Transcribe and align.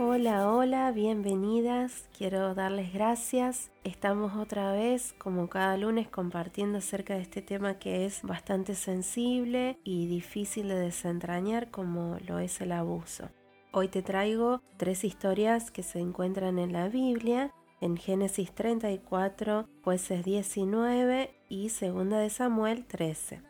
Hola, 0.00 0.48
hola, 0.52 0.92
bienvenidas. 0.92 2.08
Quiero 2.16 2.54
darles 2.54 2.92
gracias. 2.92 3.72
Estamos 3.82 4.36
otra 4.36 4.70
vez, 4.70 5.12
como 5.18 5.48
cada 5.48 5.76
lunes, 5.76 6.06
compartiendo 6.08 6.78
acerca 6.78 7.14
de 7.14 7.22
este 7.22 7.42
tema 7.42 7.80
que 7.80 8.06
es 8.06 8.22
bastante 8.22 8.76
sensible 8.76 9.76
y 9.82 10.06
difícil 10.06 10.68
de 10.68 10.76
desentrañar 10.76 11.72
como 11.72 12.16
lo 12.28 12.38
es 12.38 12.60
el 12.60 12.70
abuso. 12.70 13.30
Hoy 13.72 13.88
te 13.88 14.02
traigo 14.02 14.62
tres 14.76 15.02
historias 15.02 15.72
que 15.72 15.82
se 15.82 15.98
encuentran 15.98 16.60
en 16.60 16.72
la 16.72 16.88
Biblia, 16.88 17.52
en 17.80 17.96
Génesis 17.96 18.52
34, 18.52 19.66
jueces 19.82 20.24
19 20.24 21.34
y 21.48 21.70
segunda 21.70 22.20
de 22.20 22.30
Samuel 22.30 22.86
13. 22.86 23.42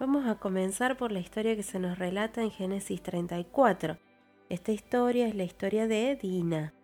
Vamos 0.00 0.26
a 0.26 0.36
comenzar 0.36 0.96
por 0.96 1.12
la 1.12 1.20
historia 1.20 1.54
que 1.56 1.62
se 1.62 1.78
nos 1.78 1.98
relata 1.98 2.40
en 2.40 2.50
Génesis 2.50 3.02
34 3.02 3.98
esta 4.52 4.70
historia 4.70 5.26
es 5.28 5.34
la 5.34 5.44
historia 5.44 5.88
de 5.88 6.14
Dina. 6.14 6.74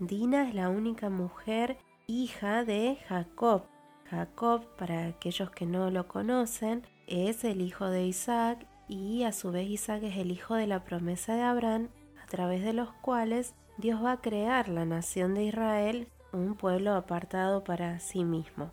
Dina 0.00 0.48
es 0.48 0.56
la 0.56 0.68
única 0.70 1.08
mujer 1.08 1.76
hija 2.08 2.64
de 2.64 2.98
Jacob. 3.06 3.62
Jacob, 4.10 4.66
para 4.76 5.06
aquellos 5.06 5.48
que 5.52 5.64
no 5.64 5.88
lo 5.92 6.08
conocen, 6.08 6.82
es 7.06 7.44
el 7.44 7.60
hijo 7.60 7.86
de 7.86 8.06
Isaac 8.06 8.66
y 8.88 9.22
a 9.22 9.30
su 9.30 9.52
vez 9.52 9.68
Isaac 9.68 10.02
es 10.02 10.16
el 10.16 10.32
hijo 10.32 10.56
de 10.56 10.66
la 10.66 10.82
promesa 10.82 11.36
de 11.36 11.42
Abraham, 11.42 11.90
a 12.20 12.26
través 12.26 12.64
de 12.64 12.72
los 12.72 12.90
cuales 12.94 13.54
Dios 13.78 14.02
va 14.02 14.12
a 14.12 14.20
crear 14.20 14.68
la 14.68 14.84
nación 14.84 15.34
de 15.34 15.44
Israel, 15.44 16.08
un 16.32 16.56
pueblo 16.56 16.92
apartado 16.96 17.62
para 17.62 18.00
sí 18.00 18.24
mismo. 18.24 18.72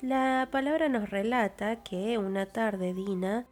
La 0.00 0.46
palabra 0.52 0.88
nos 0.88 1.10
relata 1.10 1.82
que 1.82 2.18
una 2.18 2.46
tarde 2.46 2.94
Dina 2.94 3.48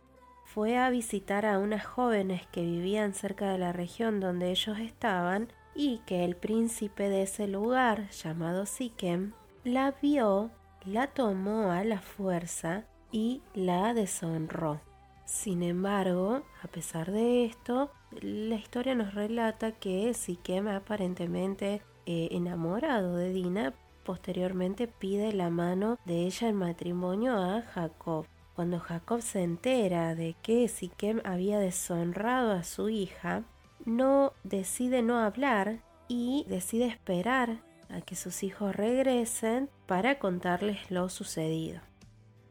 fue 0.47 0.78
a 0.78 0.89
visitar 0.91 1.44
a 1.44 1.58
unas 1.58 1.84
jóvenes 1.84 2.47
que 2.52 2.62
vivían 2.62 3.12
cerca 3.12 3.50
de 3.50 3.58
la 3.58 3.72
región 3.72 4.20
donde 4.20 4.50
ellos 4.50 4.78
estaban 4.78 5.48
y 5.75 5.98
que 6.06 6.25
el 6.25 6.36
príncipe 6.36 7.11
de 7.11 7.22
ese 7.22 7.47
lugar, 7.47 8.08
llamado 8.11 8.64
Siquem, 8.64 9.33
la 9.64 9.92
vio, 10.00 10.50
la 10.86 11.08
tomó 11.08 11.72
a 11.72 11.84
la 11.84 12.00
fuerza 12.00 12.84
y 13.12 13.42
la 13.55 13.92
deshonró. 13.92 14.80
Sin 15.27 15.62
embargo, 15.62 16.42
a 16.62 16.69
pesar 16.69 17.10
de 17.10 17.44
esto, 17.44 17.91
la 18.22 18.55
historia 18.55 18.94
nos 18.94 19.14
relata 19.14 19.72
que 19.72 20.14
Siquem 20.14 20.69
aparentemente 20.69 21.83
eh, 22.06 22.28
enamorado 22.31 23.16
de 23.16 23.33
Dina, 23.33 23.75
posteriormente 24.05 24.86
pide 24.86 25.33
la 25.33 25.50
mano 25.50 25.98
de 26.05 26.22
ella 26.22 26.48
en 26.48 26.55
matrimonio 26.55 27.36
a 27.36 27.62
Jacob. 27.62 28.27
Cuando 28.56 28.80
Jacob 28.80 29.20
se 29.20 29.42
entera 29.42 30.14
de 30.14 30.34
que 30.42 30.66
Siquem 30.66 31.20
había 31.24 31.58
deshonrado 31.58 32.52
a 32.52 32.64
su 32.64 32.88
hija, 32.88 33.44
no 33.84 34.32
decide 34.44 35.02
no 35.02 35.18
hablar 35.18 35.80
y 36.08 36.46
decide 36.48 36.86
esperar 36.86 37.60
a 37.90 38.00
que 38.00 38.16
sus 38.16 38.42
hijos 38.42 38.74
regresen 38.74 39.68
para 39.84 40.18
contarles 40.18 40.90
lo 40.90 41.10
sucedido. 41.10 41.82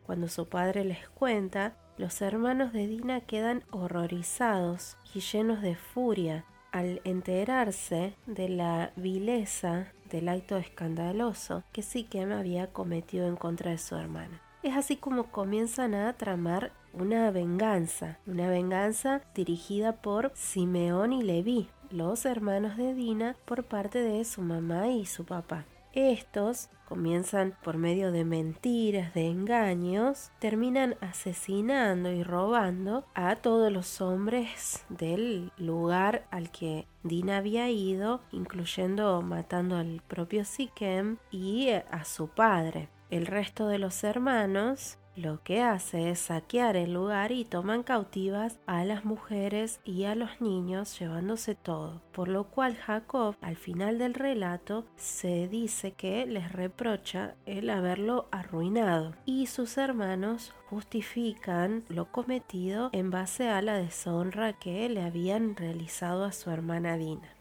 Cuando 0.06 0.28
su 0.28 0.48
padre 0.48 0.86
les 0.86 1.10
cuenta, 1.10 1.76
los 1.98 2.22
hermanos 2.22 2.72
de 2.72 2.86
Dina 2.86 3.22
quedan 3.22 3.64
horrorizados 3.72 4.98
y 5.16 5.22
llenos 5.22 5.64
de 5.64 5.76
furia 5.76 6.46
al 6.72 7.02
enterarse 7.04 8.14
de 8.28 8.50
la 8.50 8.92
vileza 8.96 9.88
del 10.12 10.30
acto 10.30 10.58
escandaloso 10.58 11.64
que 11.72 11.82
Siquem 11.82 12.32
había 12.32 12.72
cometido 12.72 13.28
en 13.28 13.38
contra 13.38 13.72
de 13.72 13.80
su 13.80 13.96
hermana. 13.96 14.45
Es 14.66 14.76
así 14.76 14.96
como 14.96 15.26
comienzan 15.26 15.94
a 15.94 16.12
tramar 16.14 16.72
una 16.92 17.30
venganza, 17.30 18.18
una 18.26 18.50
venganza 18.50 19.22
dirigida 19.36 20.02
por 20.02 20.32
Simeón 20.34 21.14
y 21.14 21.22
Leví, 21.22 21.70
los 21.92 22.26
hermanos 22.26 22.76
de 22.76 22.96
Dina, 22.96 23.36
por 23.46 23.66
parte 23.66 24.00
de 24.00 24.26
su 24.26 24.42
mamá 24.42 24.88
y 24.88 25.06
su 25.06 25.24
papá. 25.24 25.66
Estos 25.94 26.70
comienzan 26.90 27.56
por 27.64 27.78
medio 27.78 28.12
de 28.12 28.26
mentiras, 28.26 29.14
de 29.14 29.28
engaños, 29.28 30.32
terminan 30.40 30.96
asesinando 31.00 32.12
y 32.12 32.24
robando 32.24 33.06
a 33.14 33.36
todos 33.36 33.72
los 33.72 34.02
hombres 34.02 34.84
del 34.90 35.52
lugar 35.60 36.26
al 36.32 36.50
que 36.50 36.88
Dina 37.04 37.38
había 37.38 37.70
ido, 37.70 38.22
incluyendo 38.32 39.22
matando 39.22 39.78
al 39.78 40.02
propio 40.08 40.44
Siquem 40.44 41.18
y 41.30 41.70
a 41.70 42.04
su 42.04 42.30
padre. 42.30 42.90
El 43.10 43.26
resto 43.26 43.68
de 43.68 43.80
los 43.80 44.04
hermanos 44.04 44.98
lo 45.16 45.42
que 45.44 45.62
hace 45.62 46.10
es 46.10 46.20
saquear 46.20 46.76
el 46.76 46.94
lugar 46.94 47.32
y 47.32 47.46
toman 47.46 47.84
cautivas 47.84 48.60
a 48.66 48.84
las 48.84 49.06
mujeres 49.06 49.80
y 49.86 50.04
a 50.04 50.14
los 50.14 50.42
niños 50.42 51.00
llevándose 51.00 51.56
todo, 51.56 52.02
por 52.12 52.28
lo 52.28 52.46
cual 52.46 52.76
Jacob 52.76 53.36
al 53.40 53.56
final 53.56 53.98
del 53.98 54.14
relato 54.14 54.86
se 54.98 55.48
dice 55.48 55.94
que 55.94 56.26
les 56.26 56.52
reprocha 56.52 57.36
el 57.46 57.70
haberlo 57.70 58.28
arruinado 58.32 59.14
y 59.24 59.48
sus 59.48 59.78
hermanos 59.78 60.54
justifican 60.70 61.86
lo 61.88 62.12
cometido 62.12 62.90
en 62.92 63.10
base 63.10 63.48
a 63.48 63.62
la 63.62 63.78
deshonra 63.78 64.52
que 64.54 64.90
le 64.90 65.02
habían 65.02 65.56
realizado 65.56 66.26
a 66.26 66.34
su 66.34 66.50
hermana 66.50 66.98
Dina. 66.98 67.35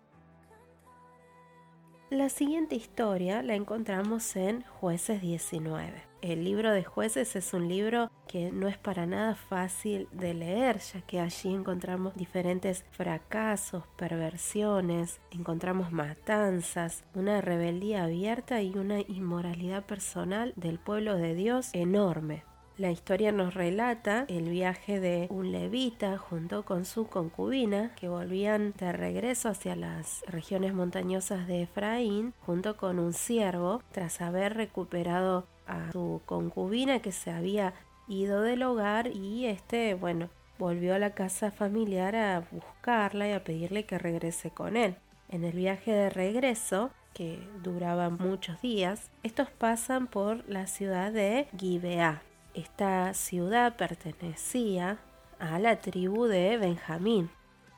La 2.10 2.28
siguiente 2.28 2.76
historia 2.76 3.42
la 3.42 3.54
encontramos 3.54 4.37
en 4.37 4.62
Jueces 4.78 5.22
19. 5.22 6.03
El 6.20 6.44
libro 6.44 6.70
de 6.70 6.84
Jueces 6.84 7.34
es 7.34 7.54
un 7.54 7.66
libro 7.66 8.10
que 8.28 8.53
no 8.53 8.69
es 8.69 8.76
para 8.76 9.06
nada 9.06 9.34
fácil 9.34 10.06
de 10.12 10.34
leer, 10.34 10.81
ya 10.81 11.00
que 11.00 11.19
allí 11.19 11.54
encontramos 11.54 12.15
diferentes 12.15 12.84
fracasos, 12.91 13.84
perversiones, 13.97 15.19
encontramos 15.31 15.92
matanzas, 15.92 17.04
una 17.15 17.41
rebeldía 17.41 18.04
abierta 18.04 18.60
y 18.60 18.76
una 18.76 19.00
inmoralidad 19.00 19.84
personal 19.86 20.53
del 20.56 20.78
pueblo 20.78 21.16
de 21.16 21.34
Dios 21.34 21.71
enorme. 21.72 22.44
La 22.77 22.91
historia 22.91 23.31
nos 23.31 23.55
relata 23.55 24.25
el 24.27 24.51
viaje 24.51 24.99
de 24.99 25.29
un 25.31 25.53
levita 25.53 26.19
junto 26.19 26.65
con 26.65 26.85
su 26.85 27.07
concubina 27.07 27.95
que 27.95 28.09
volvían 28.09 28.75
de 28.77 28.93
regreso 28.93 29.49
hacia 29.49 29.77
las 29.77 30.25
regiones 30.27 30.75
montañosas 30.75 31.47
de 31.47 31.63
Efraín 31.63 32.34
junto 32.45 32.77
con 32.77 32.99
un 32.99 33.13
siervo 33.13 33.81
tras 33.93 34.21
haber 34.21 34.55
recuperado 34.55 35.47
a 35.69 35.93
su 35.93 36.21
concubina 36.27 36.99
que 36.99 37.13
se 37.13 37.31
había 37.31 37.75
ido 38.09 38.43
del 38.43 38.65
hogar 38.65 39.07
y 39.07 39.47
este, 39.47 39.95
bueno, 39.95 40.29
volvió 40.59 40.97
a 40.97 40.99
la 40.99 41.15
casa 41.15 41.53
familiar 41.53 42.17
a 42.17 42.43
buscarla 42.51 43.29
y 43.29 43.33
a 43.33 43.45
pedirle 43.45 43.87
que 43.87 43.99
regrese 43.99 44.51
con 44.51 44.77
él. 44.77 44.97
En 45.29 45.45
el 45.45 45.53
viaje 45.53 45.93
de 45.93 46.11
regreso, 46.11 46.91
que 47.13 47.39
duraba 47.63 48.11
muchos 48.11 48.61
días, 48.61 49.13
estos 49.23 49.49
pasan 49.49 50.09
por 50.09 50.43
la 50.49 50.67
ciudad 50.67 51.13
de 51.13 51.47
Gibeá 51.57 52.21
esta 52.54 53.12
ciudad 53.15 53.76
pertenecía 53.76 54.98
a 55.38 55.59
la 55.59 55.76
tribu 55.76 56.26
de 56.26 56.56
Benjamín, 56.56 57.31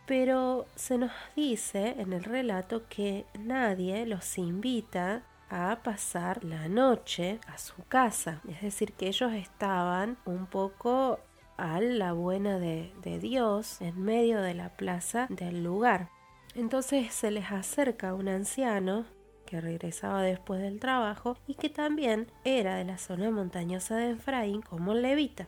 pero 0.06 0.66
se 0.76 0.98
nos 0.98 1.12
dice 1.34 1.96
en 1.98 2.12
el 2.12 2.24
relato 2.24 2.82
que 2.88 3.26
nadie 3.38 4.06
los 4.06 4.38
invita 4.38 5.22
a 5.48 5.80
pasar 5.82 6.44
la 6.44 6.68
noche 6.68 7.40
a 7.46 7.58
su 7.58 7.84
casa, 7.88 8.40
es 8.48 8.62
decir, 8.62 8.92
que 8.92 9.08
ellos 9.08 9.32
estaban 9.32 10.16
un 10.24 10.46
poco 10.46 11.20
a 11.56 11.80
la 11.80 12.12
buena 12.12 12.58
de, 12.58 12.92
de 13.02 13.18
Dios 13.18 13.80
en 13.80 14.02
medio 14.02 14.42
de 14.42 14.54
la 14.54 14.70
plaza 14.70 15.26
del 15.30 15.62
lugar. 15.62 16.10
Entonces 16.54 17.12
se 17.12 17.30
les 17.30 17.50
acerca 17.52 18.14
un 18.14 18.28
anciano 18.28 19.04
que 19.46 19.60
regresaba 19.60 20.22
después 20.22 20.60
del 20.60 20.80
trabajo 20.80 21.38
y 21.46 21.54
que 21.54 21.70
también 21.70 22.26
era 22.44 22.76
de 22.76 22.84
la 22.84 22.98
zona 22.98 23.30
montañosa 23.30 23.96
de 23.96 24.10
Efraín 24.10 24.60
como 24.60 24.92
levita. 24.92 25.46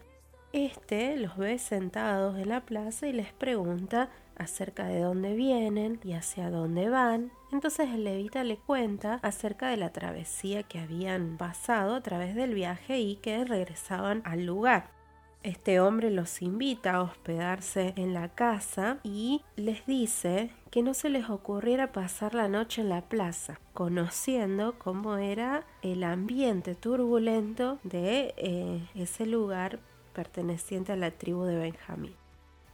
Este 0.55 1.19
los 1.19 1.37
ve 1.37 1.59
sentados 1.59 2.39
en 2.39 2.49
la 2.49 2.63
plaza 2.63 3.07
y 3.07 3.13
les 3.13 3.33
pregunta 3.35 4.09
acerca 4.39 4.87
de 4.87 5.01
dónde 5.01 5.35
vienen 5.35 6.01
y 6.03 6.15
hacia 6.15 6.51
dónde 6.51 6.89
van. 6.89 7.31
Entonces 7.53 7.91
el 7.91 8.05
levita 8.05 8.45
le 8.45 8.57
cuenta 8.57 9.19
acerca 9.23 9.69
de 9.69 9.77
la 9.77 9.93
travesía 9.93 10.63
que 10.63 10.79
habían 10.79 11.37
pasado 11.37 11.97
a 11.97 12.03
través 12.03 12.35
del 12.35 12.55
viaje 12.55 12.99
y 12.99 13.17
que 13.17 13.45
regresaban 13.45 14.23
al 14.25 14.47
lugar. 14.47 14.98
Este 15.45 15.79
hombre 15.79 16.11
los 16.11 16.43
invita 16.43 16.97
a 16.97 17.03
hospedarse 17.03 17.95
en 17.97 18.13
la 18.13 18.29
casa 18.29 18.99
y 19.05 19.43
les 19.55 19.87
dice 19.87 20.51
que 20.73 20.83
no 20.83 20.95
se 20.95 21.11
les 21.11 21.31
ocurriera 21.31 21.93
pasar 21.93 22.35
la 22.35 22.49
noche 22.49 22.83
en 22.83 22.89
la 22.89 23.03
plaza, 23.03 23.61
conociendo 23.73 24.77
cómo 24.79 25.17
era 25.17 25.65
el 25.81 26.03
ambiente 26.03 26.75
turbulento 26.75 27.79
de 27.85 28.35
eh, 28.37 28.85
ese 28.97 29.27
lugar 29.27 29.79
perteneciente 30.13 30.93
a 30.93 30.97
la 30.97 31.13
tribu 31.13 31.45
de 31.45 31.57
Benjamín. 31.57 32.17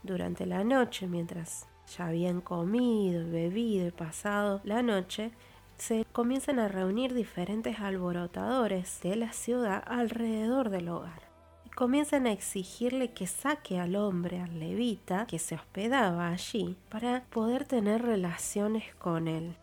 Durante 0.02 0.46
la 0.46 0.64
noche, 0.64 1.06
mientras 1.06 1.66
ya 1.94 2.06
habían 2.06 2.40
comido, 2.40 3.30
bebido 3.30 3.86
y 3.86 3.90
pasado 3.90 4.62
la 4.64 4.82
noche, 4.82 5.32
se 5.76 6.06
comienzan 6.12 6.58
a 6.58 6.68
reunir 6.68 7.12
diferentes 7.12 7.78
alborotadores 7.78 9.00
de 9.02 9.16
la 9.16 9.32
ciudad 9.34 9.84
alrededor 9.86 10.70
del 10.70 10.88
hogar 10.88 11.33
comienzan 11.74 12.26
a 12.26 12.32
exigirle 12.32 13.12
que 13.12 13.26
saque 13.26 13.78
al 13.78 13.96
hombre, 13.96 14.40
al 14.40 14.58
levita, 14.58 15.26
que 15.26 15.38
se 15.38 15.54
hospedaba 15.54 16.28
allí, 16.28 16.76
para 16.88 17.24
poder 17.30 17.64
tener 17.64 18.02
relaciones 18.02 18.94
con 18.96 19.28
él. 19.28 19.56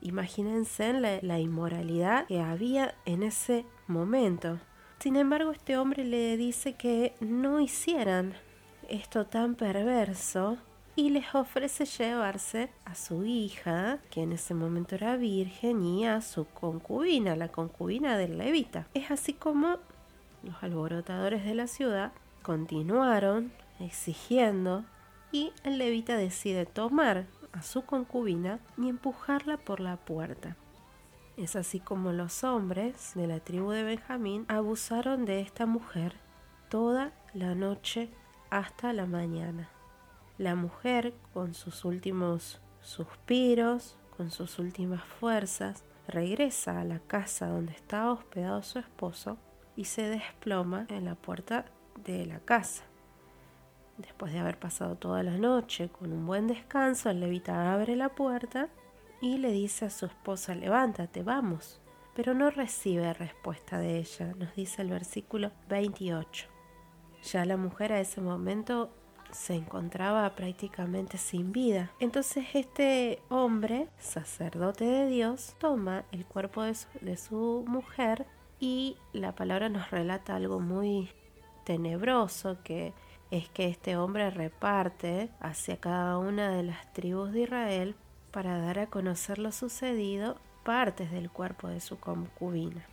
Imagínense 0.00 0.92
la, 0.92 1.38
inmoralidad 1.40 2.26
que 2.26 2.40
había 2.40 2.94
en 3.04 3.22
ese 3.22 3.64
momento. 3.88 4.60
Sin 5.00 5.16
embargo, 5.16 5.50
este 5.50 5.76
hombre 5.76 6.04
le 6.04 6.36
dice 6.36 6.74
que 6.74 7.14
no 7.20 7.60
hicieran 7.60 8.34
esto 8.88 9.26
tan 9.26 9.56
perverso 9.56 10.58
y 10.94 11.10
les 11.10 11.34
ofrece 11.34 11.84
llevarse 11.84 12.70
a 12.84 12.94
su 12.94 13.24
hija, 13.24 13.98
que 14.10 14.22
en 14.22 14.32
ese 14.32 14.54
momento 14.54 14.94
era 14.94 15.16
virgen, 15.16 15.84
y 15.84 16.06
a 16.06 16.22
su 16.22 16.46
concubina, 16.46 17.36
la 17.36 17.48
concubina 17.48 18.16
del 18.16 18.38
levita. 18.38 18.86
Es 18.94 19.10
así 19.10 19.34
como 19.34 19.78
los 20.42 20.62
alborotadores 20.62 21.44
de 21.44 21.54
la 21.54 21.66
ciudad 21.66 22.12
continuaron 22.42 23.52
exigiendo 23.80 24.84
y 25.32 25.52
el 25.64 25.78
levita 25.78 26.16
decide 26.16 26.66
tomar 26.66 27.26
a 27.52 27.62
su 27.62 27.82
concubina 27.82 28.60
y 28.76 28.88
empujarla 28.88 29.56
por 29.56 29.80
la 29.80 29.96
puerta. 29.96 30.56
Es 31.36 31.56
así 31.56 31.80
como 31.80 32.12
los 32.12 32.44
hombres 32.44 33.12
de 33.14 33.26
la 33.26 33.40
tribu 33.40 33.70
de 33.70 33.82
Benjamín 33.82 34.46
abusaron 34.48 35.24
de 35.24 35.40
esta 35.40 35.66
mujer 35.66 36.14
toda 36.70 37.12
la 37.34 37.54
noche 37.54 38.10
hasta 38.50 38.92
la 38.92 39.06
mañana. 39.06 39.68
La 40.38 40.54
mujer, 40.54 41.14
con 41.34 41.54
sus 41.54 41.84
últimos 41.84 42.60
suspiros, 42.80 43.96
con 44.16 44.30
sus 44.30 44.58
últimas 44.58 45.04
fuerzas, 45.04 45.84
regresa 46.08 46.80
a 46.80 46.84
la 46.84 47.00
casa 47.00 47.48
donde 47.48 47.72
estaba 47.72 48.12
hospedado 48.12 48.62
su 48.62 48.78
esposo 48.78 49.38
y 49.76 49.84
se 49.84 50.08
desploma 50.08 50.86
en 50.88 51.04
la 51.04 51.14
puerta 51.14 51.66
de 52.04 52.26
la 52.26 52.40
casa. 52.40 52.84
Después 53.98 54.32
de 54.32 54.40
haber 54.40 54.58
pasado 54.58 54.96
toda 54.96 55.22
la 55.22 55.38
noche 55.38 55.88
con 55.88 56.12
un 56.12 56.26
buen 56.26 56.46
descanso, 56.46 57.08
el 57.08 57.20
levita 57.20 57.72
abre 57.72 57.96
la 57.96 58.10
puerta 58.10 58.68
y 59.20 59.38
le 59.38 59.50
dice 59.52 59.86
a 59.86 59.90
su 59.90 60.06
esposa, 60.06 60.54
levántate, 60.54 61.22
vamos. 61.22 61.80
Pero 62.14 62.34
no 62.34 62.50
recibe 62.50 63.12
respuesta 63.12 63.78
de 63.78 63.98
ella, 63.98 64.32
nos 64.38 64.54
dice 64.54 64.82
el 64.82 64.90
versículo 64.90 65.52
28. 65.68 66.46
Ya 67.22 67.44
la 67.44 67.56
mujer 67.56 67.92
a 67.92 68.00
ese 68.00 68.20
momento 68.20 68.90
se 69.32 69.54
encontraba 69.54 70.34
prácticamente 70.34 71.18
sin 71.18 71.52
vida. 71.52 71.90
Entonces 71.98 72.46
este 72.54 73.20
hombre, 73.28 73.88
sacerdote 73.98 74.84
de 74.84 75.06
Dios, 75.08 75.56
toma 75.58 76.04
el 76.12 76.24
cuerpo 76.24 76.62
de 76.62 76.74
su, 76.74 76.88
de 77.00 77.16
su 77.16 77.64
mujer 77.66 78.26
y 78.60 78.96
la 79.12 79.34
palabra 79.34 79.68
nos 79.68 79.90
relata 79.90 80.36
algo 80.36 80.60
muy 80.60 81.10
tenebroso 81.64 82.58
que 82.62 82.94
es 83.30 83.48
que 83.48 83.66
este 83.66 83.96
hombre 83.96 84.30
reparte 84.30 85.30
hacia 85.40 85.78
cada 85.78 86.18
una 86.18 86.50
de 86.50 86.62
las 86.62 86.92
tribus 86.92 87.32
de 87.32 87.42
Israel 87.42 87.96
para 88.30 88.58
dar 88.58 88.78
a 88.78 88.86
conocer 88.86 89.38
lo 89.38 89.52
sucedido 89.52 90.36
partes 90.64 91.10
del 91.10 91.30
cuerpo 91.30 91.68
de 91.68 91.80
su 91.80 91.98
concubina. 91.98 92.84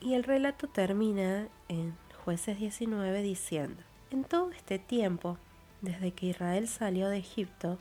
Y 0.00 0.14
el 0.14 0.24
relato 0.24 0.68
termina 0.68 1.48
en 1.68 1.96
jueces 2.24 2.58
19 2.58 3.22
diciendo, 3.22 3.82
en 4.10 4.24
todo 4.24 4.50
este 4.50 4.78
tiempo, 4.78 5.38
desde 5.80 6.12
que 6.12 6.26
Israel 6.26 6.68
salió 6.68 7.08
de 7.08 7.18
Egipto, 7.18 7.78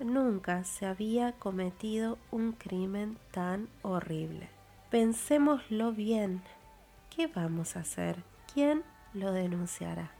nunca 0.00 0.64
se 0.64 0.86
había 0.86 1.32
cometido 1.32 2.18
un 2.30 2.52
crimen 2.52 3.18
tan 3.30 3.68
horrible. 3.82 4.55
Pensémoslo 4.90 5.90
bien. 5.90 6.42
¿Qué 7.10 7.26
vamos 7.26 7.74
a 7.74 7.80
hacer? 7.80 8.22
¿Quién 8.54 8.84
lo 9.14 9.32
denunciará? 9.32 10.12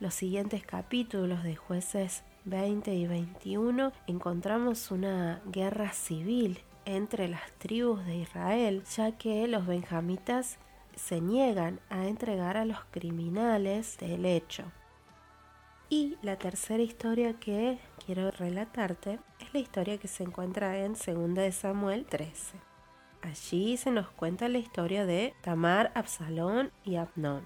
Los 0.00 0.12
siguientes 0.12 0.66
capítulos 0.66 1.42
de 1.42 1.56
jueces 1.56 2.22
20 2.44 2.94
y 2.94 3.06
21 3.06 3.92
encontramos 4.06 4.90
una 4.90 5.40
guerra 5.46 5.92
civil 5.92 6.60
entre 6.84 7.28
las 7.28 7.52
tribus 7.52 8.04
de 8.04 8.16
Israel, 8.16 8.84
ya 8.94 9.12
que 9.12 9.48
los 9.48 9.66
benjamitas 9.66 10.58
se 10.94 11.22
niegan 11.22 11.80
a 11.88 12.06
entregar 12.06 12.58
a 12.58 12.66
los 12.66 12.84
criminales 12.90 13.96
del 13.96 14.26
hecho. 14.26 14.64
Y 15.88 16.18
la 16.20 16.36
tercera 16.36 16.82
historia 16.82 17.32
que 17.40 17.78
quiero 18.04 18.30
relatarte 18.30 19.20
es 19.40 19.54
la 19.54 19.60
historia 19.60 19.96
que 19.96 20.08
se 20.08 20.22
encuentra 20.22 20.76
en 20.84 20.92
2 20.92 21.34
de 21.34 21.50
Samuel 21.50 22.04
13. 22.04 22.69
Allí 23.22 23.76
se 23.76 23.90
nos 23.90 24.10
cuenta 24.10 24.48
la 24.48 24.58
historia 24.58 25.04
de 25.04 25.34
Tamar, 25.42 25.92
Absalón 25.94 26.70
y 26.84 26.96
Abnón. 26.96 27.44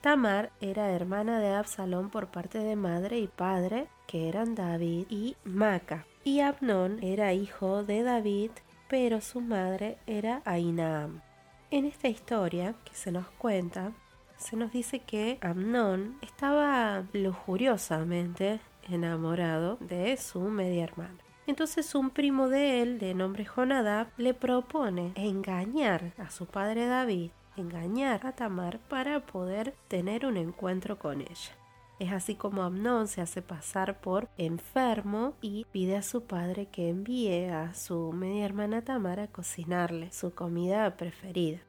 Tamar 0.00 0.50
era 0.60 0.90
hermana 0.92 1.40
de 1.40 1.54
Absalón 1.54 2.08
por 2.08 2.28
parte 2.28 2.58
de 2.58 2.74
madre 2.74 3.18
y 3.18 3.26
padre, 3.26 3.88
que 4.06 4.28
eran 4.28 4.54
David 4.54 5.06
y 5.10 5.36
Maca. 5.44 6.06
Y 6.24 6.40
Abnón 6.40 7.02
era 7.02 7.34
hijo 7.34 7.84
de 7.84 8.02
David, 8.02 8.50
pero 8.88 9.20
su 9.20 9.40
madre 9.40 9.98
era 10.06 10.40
Ainaam. 10.46 11.20
En 11.70 11.84
esta 11.84 12.08
historia 12.08 12.74
que 12.84 12.94
se 12.94 13.12
nos 13.12 13.26
cuenta, 13.28 13.92
se 14.38 14.56
nos 14.56 14.72
dice 14.72 15.00
que 15.00 15.38
Amnón 15.42 16.18
estaba 16.22 17.04
lujuriosamente 17.12 18.58
enamorado 18.88 19.76
de 19.80 20.16
su 20.16 20.40
media 20.40 20.84
hermana. 20.84 21.18
Entonces 21.46 21.94
un 21.94 22.10
primo 22.10 22.48
de 22.48 22.82
él, 22.82 22.98
de 22.98 23.14
nombre 23.14 23.44
Jonadab, 23.44 24.08
le 24.16 24.34
propone 24.34 25.12
engañar 25.16 26.12
a 26.18 26.30
su 26.30 26.46
padre 26.46 26.86
David, 26.86 27.30
engañar 27.56 28.26
a 28.26 28.32
Tamar 28.32 28.78
para 28.88 29.26
poder 29.26 29.74
tener 29.88 30.26
un 30.26 30.36
encuentro 30.36 30.98
con 30.98 31.20
ella. 31.20 31.56
Es 31.98 32.12
así 32.12 32.34
como 32.34 32.62
Amnón 32.62 33.08
se 33.08 33.20
hace 33.20 33.42
pasar 33.42 34.00
por 34.00 34.30
enfermo 34.38 35.34
y 35.42 35.66
pide 35.66 35.96
a 35.96 36.02
su 36.02 36.24
padre 36.24 36.66
que 36.66 36.88
envíe 36.88 37.50
a 37.50 37.74
su 37.74 38.12
media 38.12 38.46
hermana 38.46 38.82
Tamar 38.82 39.20
a 39.20 39.26
cocinarle 39.26 40.10
su 40.10 40.32
comida 40.32 40.96
preferida. 40.96 41.60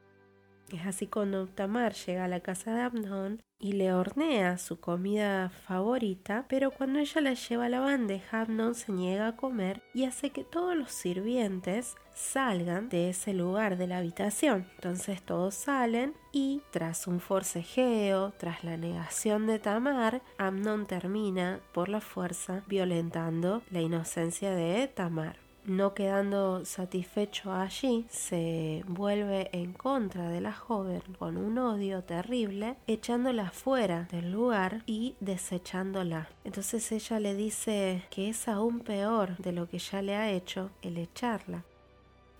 Es 0.72 0.86
así 0.86 1.06
cuando 1.06 1.46
Tamar 1.48 1.92
llega 1.92 2.24
a 2.24 2.28
la 2.28 2.40
casa 2.40 2.74
de 2.74 2.80
Amnón 2.80 3.42
y 3.58 3.74
le 3.74 3.92
hornea 3.92 4.56
su 4.56 4.80
comida 4.80 5.50
favorita, 5.50 6.46
pero 6.48 6.70
cuando 6.70 6.98
ella 6.98 7.20
la 7.20 7.34
lleva 7.34 7.66
a 7.66 7.68
la 7.68 7.80
bandeja, 7.80 8.40
Amnón 8.40 8.74
se 8.74 8.90
niega 8.90 9.28
a 9.28 9.36
comer 9.36 9.82
y 9.92 10.04
hace 10.04 10.30
que 10.30 10.44
todos 10.44 10.74
los 10.74 10.90
sirvientes 10.90 11.94
salgan 12.14 12.88
de 12.88 13.10
ese 13.10 13.34
lugar 13.34 13.76
de 13.76 13.86
la 13.86 13.98
habitación. 13.98 14.66
Entonces 14.76 15.20
todos 15.22 15.54
salen 15.54 16.14
y 16.32 16.62
tras 16.70 17.06
un 17.06 17.20
forcejeo, 17.20 18.32
tras 18.38 18.64
la 18.64 18.78
negación 18.78 19.46
de 19.46 19.58
Tamar, 19.58 20.22
Amnón 20.38 20.86
termina 20.86 21.60
por 21.74 21.90
la 21.90 22.00
fuerza 22.00 22.64
violentando 22.66 23.62
la 23.70 23.82
inocencia 23.82 24.54
de 24.54 24.88
Tamar 24.88 25.41
no 25.64 25.94
quedando 25.94 26.64
satisfecho 26.64 27.52
allí, 27.52 28.06
se 28.08 28.84
vuelve 28.86 29.50
en 29.52 29.72
contra 29.72 30.28
de 30.28 30.40
la 30.40 30.52
joven 30.52 31.02
con 31.18 31.36
un 31.36 31.58
odio 31.58 32.02
terrible, 32.02 32.76
echándola 32.86 33.50
fuera 33.50 34.08
del 34.10 34.32
lugar 34.32 34.82
y 34.86 35.14
desechándola. 35.20 36.28
Entonces 36.44 36.90
ella 36.92 37.20
le 37.20 37.34
dice 37.34 38.02
que 38.10 38.28
es 38.28 38.48
aún 38.48 38.80
peor 38.80 39.36
de 39.38 39.52
lo 39.52 39.68
que 39.68 39.78
ya 39.78 40.02
le 40.02 40.16
ha 40.16 40.30
hecho 40.30 40.70
el 40.82 40.98
echarla. 40.98 41.64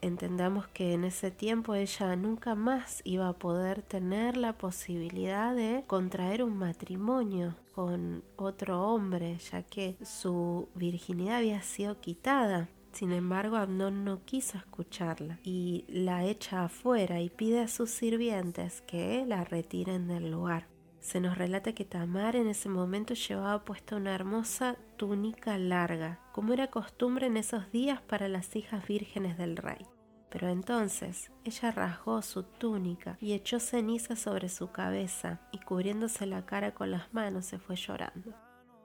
Entendamos 0.00 0.67
que 0.67 0.95
en 0.95 1.05
ese 1.05 1.31
tiempo 1.31 1.76
ella 1.76 2.17
nunca 2.17 2.57
más 2.57 3.02
iba 3.05 3.29
a 3.29 3.35
poder 3.35 3.83
tener 3.83 4.37
la 4.37 4.59
posibilidad 4.59 5.55
de 5.55 5.85
contraer 5.87 6.43
un 6.43 6.57
matrimonio 6.57 7.55
con 7.73 8.25
otro 8.37 8.83
hombre, 8.83 9.38
ya 9.38 9.62
que 9.62 9.95
su 10.05 10.69
virginidad 10.75 11.37
había 11.37 11.62
sido 11.62 12.00
quitada. 12.00 12.69
Sin 12.92 13.12
embargo, 13.12 13.56
Abnón 13.56 14.04
no 14.04 14.25
quiso 14.25 14.58
escucharla 14.58 15.38
y 15.42 15.87
la 15.88 16.26
echa 16.26 16.64
afuera 16.64 17.20
y 17.20 17.30
pide 17.30 17.61
a 17.61 17.68
sus 17.68 17.90
sirvientes 17.90 18.82
que 18.82 19.25
la 19.26 19.44
retiren 19.44 20.08
del 20.08 20.30
lugar. 20.30 20.68
Se 21.00 21.18
nos 21.18 21.37
relata 21.37 21.72
que 21.72 21.84
Tamar 21.84 22.37
en 22.37 22.46
ese 22.46 22.68
momento 22.68 23.14
llevaba 23.14 23.64
puesta 23.64 23.96
una 23.96 24.14
hermosa 24.14 24.76
túnica 24.96 25.58
larga, 25.58 26.20
como 26.32 26.52
era 26.52 26.68
costumbre 26.68 27.26
en 27.26 27.38
esos 27.38 27.72
días 27.72 28.00
para 28.02 28.28
las 28.28 28.54
hijas 28.54 28.87
vírgenes 28.87 29.37
del 29.37 29.56
rey. 29.56 29.87
Pero 30.30 30.49
entonces 30.49 31.32
ella 31.44 31.72
rasgó 31.72 32.22
su 32.22 32.44
túnica 32.44 33.16
y 33.20 33.32
echó 33.32 33.58
ceniza 33.58 34.16
sobre 34.16 34.49
su 34.49 34.70
cabeza 34.70 35.40
y 35.50 35.58
cubriéndose 35.58 36.25
la 36.26 36.46
cara 36.46 36.72
con 36.72 36.90
las 36.90 37.12
manos 37.12 37.46
se 37.46 37.58
fue 37.58 37.76
llorando. 37.76 38.32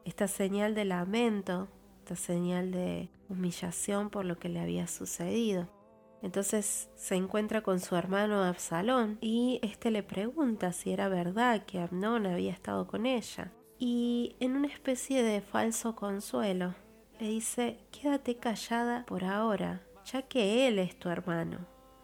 Esta 0.03 0.27
señal 0.27 0.73
de 0.73 0.85
lamento 0.85 1.67
señal 2.15 2.71
de 2.71 3.09
humillación 3.29 4.09
por 4.09 4.25
lo 4.25 4.37
que 4.37 4.49
le 4.49 4.59
había 4.59 4.87
sucedido. 4.87 5.67
Entonces 6.21 6.89
se 6.95 7.15
encuentra 7.15 7.61
con 7.61 7.79
su 7.79 7.95
hermano 7.95 8.43
Absalón 8.43 9.17
y 9.21 9.59
este 9.61 9.91
le 9.91 10.03
pregunta 10.03 10.73
si 10.73 10.91
era 10.91 11.09
verdad 11.09 11.65
que 11.65 11.79
Abnón 11.79 12.25
había 12.25 12.51
estado 12.51 12.87
con 12.87 13.05
ella. 13.05 13.51
Y 13.79 14.35
en 14.39 14.55
una 14.55 14.67
especie 14.67 15.21
de 15.21 15.41
falso 15.41 15.95
consuelo 15.95 16.73
le 17.19 17.29
dice, 17.29 17.79
quédate 17.91 18.37
callada 18.37 19.05
por 19.05 19.23
ahora, 19.23 19.81
ya 20.05 20.23
que 20.23 20.67
él 20.67 20.79
es 20.79 20.97
tu 20.97 21.09
hermano. 21.09 21.59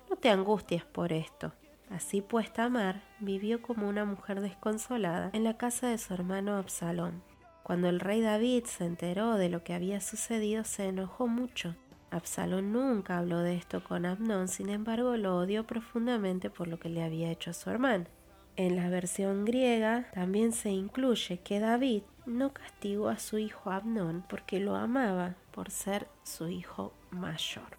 No 0.09 0.15
te 0.15 0.29
angusties 0.29 0.85
por 0.85 1.11
esto. 1.11 1.53
Así 1.89 2.21
pues 2.21 2.51
Tamar 2.53 3.03
vivió 3.19 3.61
como 3.61 3.87
una 3.87 4.05
mujer 4.05 4.41
desconsolada 4.41 5.29
en 5.33 5.43
la 5.43 5.57
casa 5.57 5.87
de 5.87 5.97
su 5.97 6.13
hermano 6.13 6.55
Absalón. 6.55 7.23
Cuando 7.63 7.87
el 7.87 8.01
rey 8.01 8.21
David 8.21 8.65
se 8.65 8.85
enteró 8.85 9.35
de 9.35 9.49
lo 9.49 9.63
que 9.63 9.73
había 9.73 10.01
sucedido, 10.01 10.65
se 10.65 10.87
enojó 10.87 11.27
mucho. 11.27 11.75
Absalón 12.11 12.73
nunca 12.73 13.17
habló 13.17 13.39
de 13.39 13.55
esto 13.55 13.83
con 13.83 14.05
Abnón, 14.05 14.47
sin 14.47 14.69
embargo 14.69 15.17
lo 15.17 15.37
odió 15.37 15.65
profundamente 15.65 16.49
por 16.49 16.67
lo 16.67 16.77
que 16.77 16.89
le 16.89 17.01
había 17.01 17.31
hecho 17.31 17.49
a 17.49 17.53
su 17.53 17.69
hermano. 17.69 18.05
En 18.55 18.75
la 18.75 18.89
versión 18.89 19.45
griega 19.45 20.11
también 20.13 20.51
se 20.51 20.69
incluye 20.69 21.39
que 21.39 21.59
David 21.59 22.03
no 22.27 22.53
castigó 22.53 23.09
a 23.09 23.17
su 23.17 23.39
hijo 23.39 23.71
Abnón 23.71 24.23
porque 24.29 24.59
lo 24.59 24.75
amaba 24.75 25.35
por 25.51 25.71
ser 25.71 26.07
su 26.21 26.49
hijo 26.49 26.93
mayor. 27.09 27.77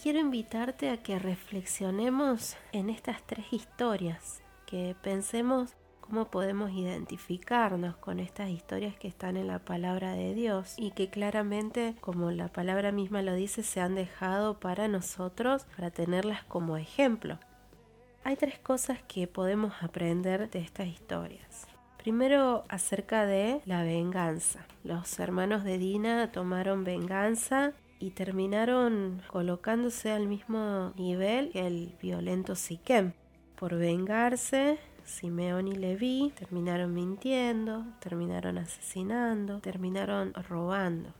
Quiero 0.00 0.20
invitarte 0.20 0.90
a 0.90 0.98
que 0.98 1.18
reflexionemos 1.18 2.56
en 2.72 2.90
estas 2.90 3.26
tres 3.26 3.52
historias, 3.52 4.42
que 4.66 4.94
pensemos 5.02 5.74
cómo 6.12 6.26
podemos 6.26 6.70
identificarnos 6.72 7.96
con 7.96 8.20
estas 8.20 8.50
historias 8.50 8.94
que 8.96 9.08
están 9.08 9.38
en 9.38 9.46
la 9.46 9.60
palabra 9.60 10.12
de 10.12 10.34
Dios 10.34 10.74
y 10.76 10.90
que 10.90 11.08
claramente, 11.08 11.94
como 12.02 12.30
la 12.30 12.48
palabra 12.48 12.92
misma 12.92 13.22
lo 13.22 13.32
dice, 13.32 13.62
se 13.62 13.80
han 13.80 13.94
dejado 13.94 14.60
para 14.60 14.88
nosotros 14.88 15.64
para 15.74 15.90
tenerlas 15.90 16.44
como 16.44 16.76
ejemplo. 16.76 17.38
Hay 18.24 18.36
tres 18.36 18.58
cosas 18.58 18.98
que 19.08 19.26
podemos 19.26 19.72
aprender 19.80 20.50
de 20.50 20.58
estas 20.58 20.86
historias. 20.88 21.66
Primero 21.96 22.64
acerca 22.68 23.24
de 23.24 23.62
la 23.64 23.82
venganza. 23.82 24.66
Los 24.84 25.18
hermanos 25.18 25.64
de 25.64 25.78
Dina 25.78 26.30
tomaron 26.30 26.84
venganza 26.84 27.72
y 28.00 28.10
terminaron 28.10 29.22
colocándose 29.28 30.10
al 30.10 30.26
mismo 30.26 30.92
nivel 30.98 31.52
que 31.52 31.66
el 31.66 31.96
violento 32.02 32.54
Siquem. 32.54 33.12
Por 33.56 33.76
vengarse, 33.76 34.78
Simeón 35.04 35.68
y 35.68 35.74
Leví 35.74 36.32
terminaron 36.38 36.94
mintiendo, 36.94 37.84
terminaron 38.00 38.58
asesinando, 38.58 39.60
terminaron 39.60 40.34
robando. 40.34 41.12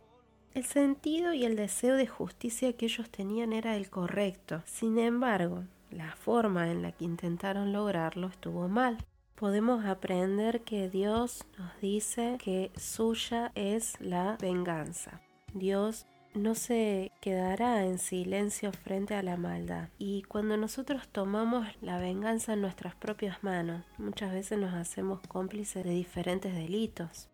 El 0.55 0.65
sentido 0.65 1.33
y 1.33 1.45
el 1.45 1.57
deseo 1.57 1.97
de 1.97 2.07
justicia 2.07 2.75
que 2.75 2.87
ellos 2.87 3.09
tenían 3.11 3.53
era 3.53 3.77
el 3.77 3.89
correcto. 3.89 4.63
Sin 4.67 4.99
embargo, 4.99 5.65
la 5.91 6.15
forma 6.17 6.71
en 6.71 6.83
la 6.83 6.93
que 6.93 7.05
intentaron 7.05 7.73
lograrlo 7.73 8.27
estuvo 8.27 8.69
mal. 8.69 8.99
Podemos 9.35 9.85
aprender 9.85 10.61
que 10.61 10.89
Dios 10.89 11.45
nos 11.59 11.81
dice 11.81 12.37
que 12.39 12.71
suya 12.77 13.51
es 13.55 14.01
la 14.01 14.37
venganza. 14.41 15.21
Dios 15.55 16.07
no 16.35 16.55
se 16.55 17.13
quedará 17.21 17.85
en 17.85 17.99
silencio 17.99 18.73
frente 18.73 19.15
a 19.15 19.23
la 19.23 19.37
maldad. 19.37 19.89
Y 19.99 20.23
cuando 20.23 20.57
nosotros 20.57 21.09
tomamos 21.09 21.67
la 21.81 21.99
venganza 21.99 22.55
en 22.55 22.63
nuestras 22.63 22.95
propias 22.95 23.43
manos, 23.43 23.85
muchas 23.99 24.33
veces 24.33 24.59
nos 24.59 24.75
hacemos 24.75 25.21
cómplices 25.29 25.85
de 25.85 25.91
diferentes 25.91 26.55
delitos. 26.55 27.29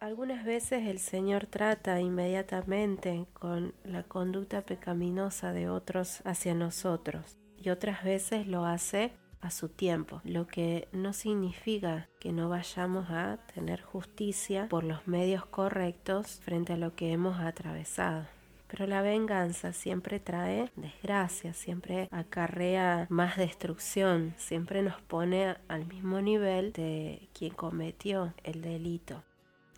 Algunas 0.00 0.44
veces 0.44 0.86
el 0.86 0.98
Señor 0.98 1.46
trata 1.46 2.00
inmediatamente 2.00 3.26
con 3.32 3.74
la 3.82 4.02
conducta 4.02 4.60
pecaminosa 4.62 5.52
de 5.52 5.68
otros 5.70 6.20
hacia 6.24 6.54
nosotros 6.54 7.38
y 7.56 7.70
otras 7.70 8.04
veces 8.04 8.46
lo 8.46 8.66
hace 8.66 9.12
a 9.40 9.50
su 9.50 9.68
tiempo, 9.68 10.20
lo 10.24 10.46
que 10.46 10.88
no 10.92 11.12
significa 11.12 12.08
que 12.20 12.32
no 12.32 12.48
vayamos 12.48 13.10
a 13.10 13.38
tener 13.54 13.80
justicia 13.80 14.68
por 14.68 14.84
los 14.84 15.06
medios 15.06 15.46
correctos 15.46 16.40
frente 16.42 16.74
a 16.74 16.76
lo 16.76 16.94
que 16.94 17.12
hemos 17.12 17.40
atravesado. 17.40 18.26
Pero 18.68 18.86
la 18.86 19.02
venganza 19.02 19.72
siempre 19.72 20.18
trae 20.18 20.70
desgracia, 20.76 21.54
siempre 21.54 22.08
acarrea 22.10 23.06
más 23.10 23.36
destrucción, 23.36 24.34
siempre 24.36 24.82
nos 24.82 25.00
pone 25.02 25.56
al 25.68 25.86
mismo 25.86 26.20
nivel 26.20 26.72
de 26.72 27.28
quien 27.32 27.54
cometió 27.54 28.34
el 28.42 28.62
delito. 28.62 29.22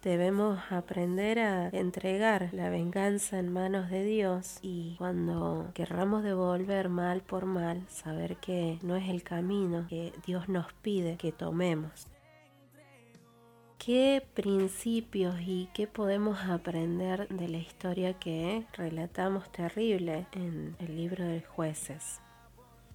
Debemos 0.02 0.60
aprender 0.70 1.40
a 1.40 1.68
entregar 1.70 2.50
la 2.52 2.70
venganza 2.70 3.38
en 3.40 3.52
manos 3.52 3.90
de 3.90 4.04
Dios 4.04 4.58
y 4.62 4.94
cuando 4.96 5.72
querramos 5.74 6.22
devolver 6.22 6.88
mal 6.88 7.20
por 7.20 7.46
mal, 7.46 7.84
saber 7.88 8.36
que 8.36 8.78
no 8.82 8.94
es 8.94 9.08
el 9.08 9.24
camino 9.24 9.86
que 9.88 10.12
Dios 10.24 10.48
nos 10.48 10.72
pide 10.74 11.16
que 11.16 11.32
tomemos. 11.32 12.06
¿Qué 13.78 14.26
principios 14.34 15.36
y 15.40 15.68
qué 15.72 15.86
podemos 15.86 16.40
aprender 16.40 17.28
de 17.28 17.48
la 17.48 17.58
historia 17.58 18.12
que 18.12 18.66
relatamos 18.72 19.50
terrible 19.52 20.26
en 20.32 20.74
el 20.80 20.96
libro 20.96 21.24
de 21.24 21.42
jueces? 21.42 22.20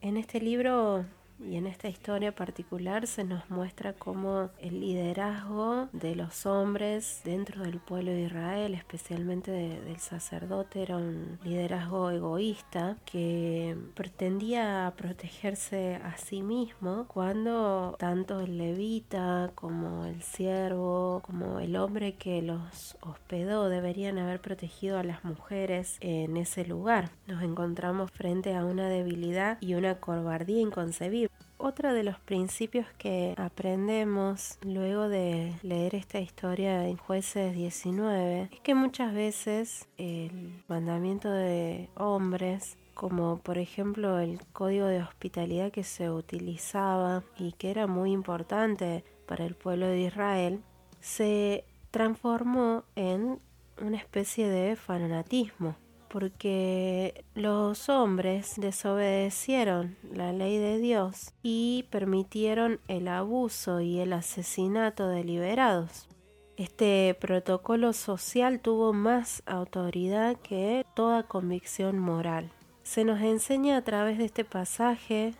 En 0.01 0.17
este 0.17 0.41
libro 0.41 1.05
y 1.39 1.57
en 1.57 1.67
esta 1.67 1.87
historia 1.87 2.33
particular 2.33 3.07
se 3.07 3.23
nos 3.23 3.49
muestra 3.49 3.93
cómo 3.93 4.49
el 4.59 4.79
liderazgo 4.79 5.89
de 5.91 6.15
los 6.15 6.45
hombres 6.45 7.21
dentro 7.23 7.63
del 7.63 7.79
pueblo 7.79 8.11
de 8.11 8.23
Israel, 8.23 8.73
especialmente 8.73 9.51
del 9.51 9.99
sacerdote, 9.99 10.83
era 10.83 10.97
un 10.97 11.39
liderazgo 11.43 12.11
egoísta 12.11 12.97
que 13.05 13.75
pretendía 13.95 14.93
protegerse 14.95 15.95
a 15.95 16.17
sí 16.17 16.41
mismo 16.41 17.05
cuando 17.07 17.95
tanto 17.99 18.39
el 18.39 18.57
levita 18.57 19.51
como 19.55 20.05
el 20.05 20.21
siervo, 20.21 21.21
como 21.25 21.59
el 21.59 21.75
hombre 21.75 22.15
que 22.15 22.41
los 22.41 22.97
hospedó 23.01 23.69
deberían 23.69 24.17
haber 24.17 24.39
protegido 24.39 24.97
a 24.97 25.03
las 25.03 25.23
mujeres 25.23 25.97
en 25.99 26.37
ese 26.37 26.65
lugar. 26.65 27.11
Nos 27.27 27.43
encontramos 27.43 28.11
frente 28.11 28.55
a 28.55 28.65
una 28.65 28.87
debilidad 28.87 29.57
y 29.61 29.73
una 29.75 29.99
cobardía 29.99 30.61
inconcebible 30.61 31.32
otro 31.63 31.93
de 31.93 32.03
los 32.03 32.19
principios 32.19 32.85
que 32.97 33.33
aprendemos 33.37 34.57
luego 34.63 35.07
de 35.07 35.53
leer 35.63 35.95
esta 35.95 36.19
historia 36.19 36.85
en 36.85 36.97
jueces 36.97 37.55
19 37.55 38.49
es 38.51 38.59
que 38.59 38.75
muchas 38.75 39.13
veces 39.13 39.87
el 39.97 40.61
mandamiento 40.67 41.31
de 41.31 41.89
hombres 41.95 42.77
como 42.93 43.37
por 43.37 43.57
ejemplo 43.57 44.19
el 44.19 44.39
código 44.51 44.87
de 44.87 45.01
hospitalidad 45.01 45.71
que 45.71 45.85
se 45.85 46.11
utilizaba 46.11 47.23
y 47.39 47.53
que 47.53 47.71
era 47.71 47.87
muy 47.87 48.11
importante 48.11 49.05
para 49.25 49.45
el 49.45 49.55
pueblo 49.55 49.87
de 49.87 50.01
Israel, 50.01 50.61
se 50.99 51.63
transformó 51.91 52.83
en 52.95 53.39
una 53.81 53.97
especie 53.97 54.49
de 54.49 54.75
fanatismo 54.75 55.77
porque 56.13 57.25
los 57.33 57.89
hombres 57.89 58.53
desobedecieron 58.57 59.97
la 60.13 60.31
ley 60.31 60.59
de 60.59 60.77
Dios 60.77 61.33
y 61.41 61.87
permitieron 61.89 62.79
el 62.87 63.07
abuso 63.07 63.81
y 63.81 63.97
el 63.99 64.13
asesinato 64.13 65.07
deliberados. 65.07 66.07
Este 66.55 67.17
protocolo 67.19 67.93
social 67.93 68.59
tuvo 68.59 68.93
más 68.93 69.41
autoridad 69.47 70.35
que 70.35 70.85
toda 70.93 71.23
convicción 71.23 71.97
moral. 71.97 72.51
Se 72.83 73.05
nos 73.05 73.19
enseña 73.19 73.77
a 73.77 73.83
través 73.83 74.19
de 74.19 74.25
este 74.25 74.45
pasaje 74.45 75.33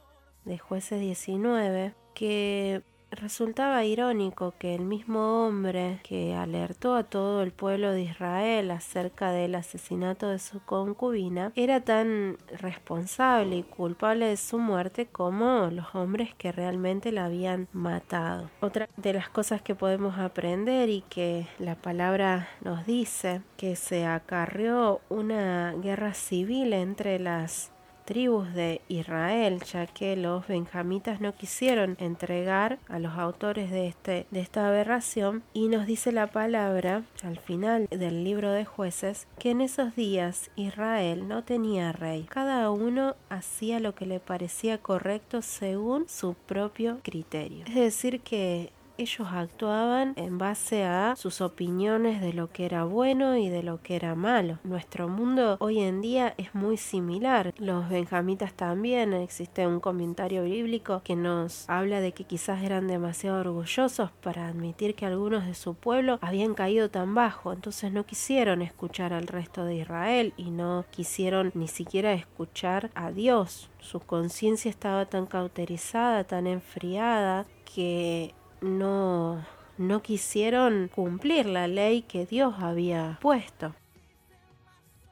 de 0.44 0.58
jueces 0.58 1.00
19 1.00 1.94
que 2.15 2.82
Resultaba 3.15 3.84
irónico 3.86 4.55
que 4.58 4.74
el 4.74 4.86
mismo 4.86 5.46
hombre 5.46 6.00
que 6.03 6.34
alertó 6.34 6.96
a 6.96 7.03
todo 7.03 7.43
el 7.43 7.51
pueblo 7.51 7.91
de 7.91 8.01
Israel 8.01 8.72
acerca 8.72 9.32
del 9.32 9.53
asesinato 9.53 10.29
de 10.29 10.39
su 10.39 10.62
concubina 10.62 11.51
era 11.55 11.82
tan 11.82 12.38
responsable 12.60 13.58
y 13.58 13.63
culpable 13.63 14.27
de 14.27 14.38
su 14.38 14.58
muerte 14.58 15.05
como 15.05 15.70
los 15.72 15.93
hombres 15.93 16.34
que 16.36 16.51
realmente 16.51 17.12
la 17.12 17.25
habían 17.25 17.67
matado. 17.72 18.50
Otra 18.62 18.89
de 18.98 19.13
las 19.13 19.29
cosas 19.29 19.62
que 19.62 19.75
podemos 19.75 20.17
aprender 20.17 20.89
y 20.89 21.01
que 21.01 21.46
la 21.60 21.75
palabra 21.75 22.50
nos 22.62 22.86
dice 22.86 23.41
que 23.58 23.75
se 23.75 24.05
acarreó 24.05 25.01
una 25.10 25.74
guerra 25.74 26.15
civil 26.15 26.74
entre 26.74 27.20
las 27.20 27.73
tribus 28.06 28.54
de 28.54 28.82
Israel, 28.88 29.62
ya 29.64 29.88
que 29.88 30.16
los 30.16 30.48
benjamitas 30.48 31.22
no 31.22 31.36
quisieron 31.36 31.96
entregar 32.00 32.80
a 32.88 33.00
los 33.00 33.14
autores 33.14 33.72
de, 33.72 33.88
este, 33.88 34.26
de 34.32 34.40
esta 34.40 34.68
aberración 34.68 35.44
y 35.54 35.68
nos 35.68 35.86
dice 35.86 36.12
la 36.12 36.28
palabra 36.28 37.04
al 37.24 37.38
final 37.40 37.88
del 37.90 38.24
libro 38.24 38.52
de 38.52 38.66
jueces 38.66 39.28
que 39.40 39.52
en 39.52 39.62
esos 39.62 39.96
días 39.96 40.52
Israel 40.56 41.28
no 41.28 41.44
tenía 41.44 41.92
rey, 41.92 42.26
cada 42.30 42.70
uno 42.72 43.16
hacía 43.30 43.80
lo 43.80 43.96
que 43.96 44.06
le 44.06 44.20
parecía 44.20 44.78
correcto 44.78 45.42
según 45.42 46.08
su 46.08 46.34
propio 46.34 47.00
criterio. 47.04 47.66
Es 47.68 47.76
decir 47.76 48.22
que 48.22 48.72
ellos 48.98 49.28
actuaban 49.32 50.14
en 50.16 50.38
base 50.38 50.84
a 50.84 51.16
sus 51.16 51.42
opiniones 51.42 52.22
de 52.22 52.34
lo 52.34 52.52
que 52.52 52.66
era 52.66 52.84
bueno 52.84 53.38
y 53.38 53.50
de 53.50 53.64
lo 53.64 53.82
que 53.82 53.96
era 53.96 54.16
malo. 54.16 54.60
Nuestro 54.64 55.08
mundo 55.08 55.58
hoy 55.60 55.80
en 55.80 56.02
día 56.02 56.34
es 56.38 56.54
muy 56.54 56.78
similar. 56.78 57.54
Los 57.58 57.90
benjamitas 57.90 58.54
también, 58.54 59.14
existe 59.14 59.66
un 59.68 59.80
comentario 59.80 60.44
bíblico 60.44 61.02
que 61.04 61.16
nos 61.16 61.70
habla 61.70 62.02
de 62.02 62.12
que 62.12 62.24
quizás 62.24 62.64
eran 62.64 62.88
demasiado 62.88 63.40
orgullosos 63.40 64.12
para 64.22 64.48
admitir 64.48 64.96
que 64.96 65.06
algunos 65.06 65.46
de 65.46 65.54
su 65.54 65.74
pueblo 65.74 66.20
habían 66.22 66.54
caído 66.54 66.90
tan 66.90 67.16
bajo, 67.16 67.54
entonces 67.54 67.92
no 67.92 68.06
quisieron 68.06 68.62
escuchar 68.62 69.14
al 69.14 69.28
resto 69.28 69.66
de 69.66 69.76
Israel 69.76 70.34
y 70.38 70.52
no 70.52 70.86
quisieron 70.92 71.52
ni 71.56 71.68
siquiera 71.68 72.14
escuchar 72.14 72.92
a 72.96 73.12
Dios. 73.12 73.70
Su 73.80 74.00
conciencia 74.00 74.70
estaba 74.70 75.06
tan 75.06 75.26
cauterizada, 75.26 76.24
tan 76.24 76.48
enfriada, 76.48 77.46
que 77.74 78.34
no, 78.63 79.46
no 79.77 80.01
quisieron 80.01 80.89
cumplir 80.93 81.46
la 81.46 81.67
ley 81.67 82.01
que 82.01 82.25
Dios 82.25 82.55
había 82.60 83.20
puesto. 83.22 83.75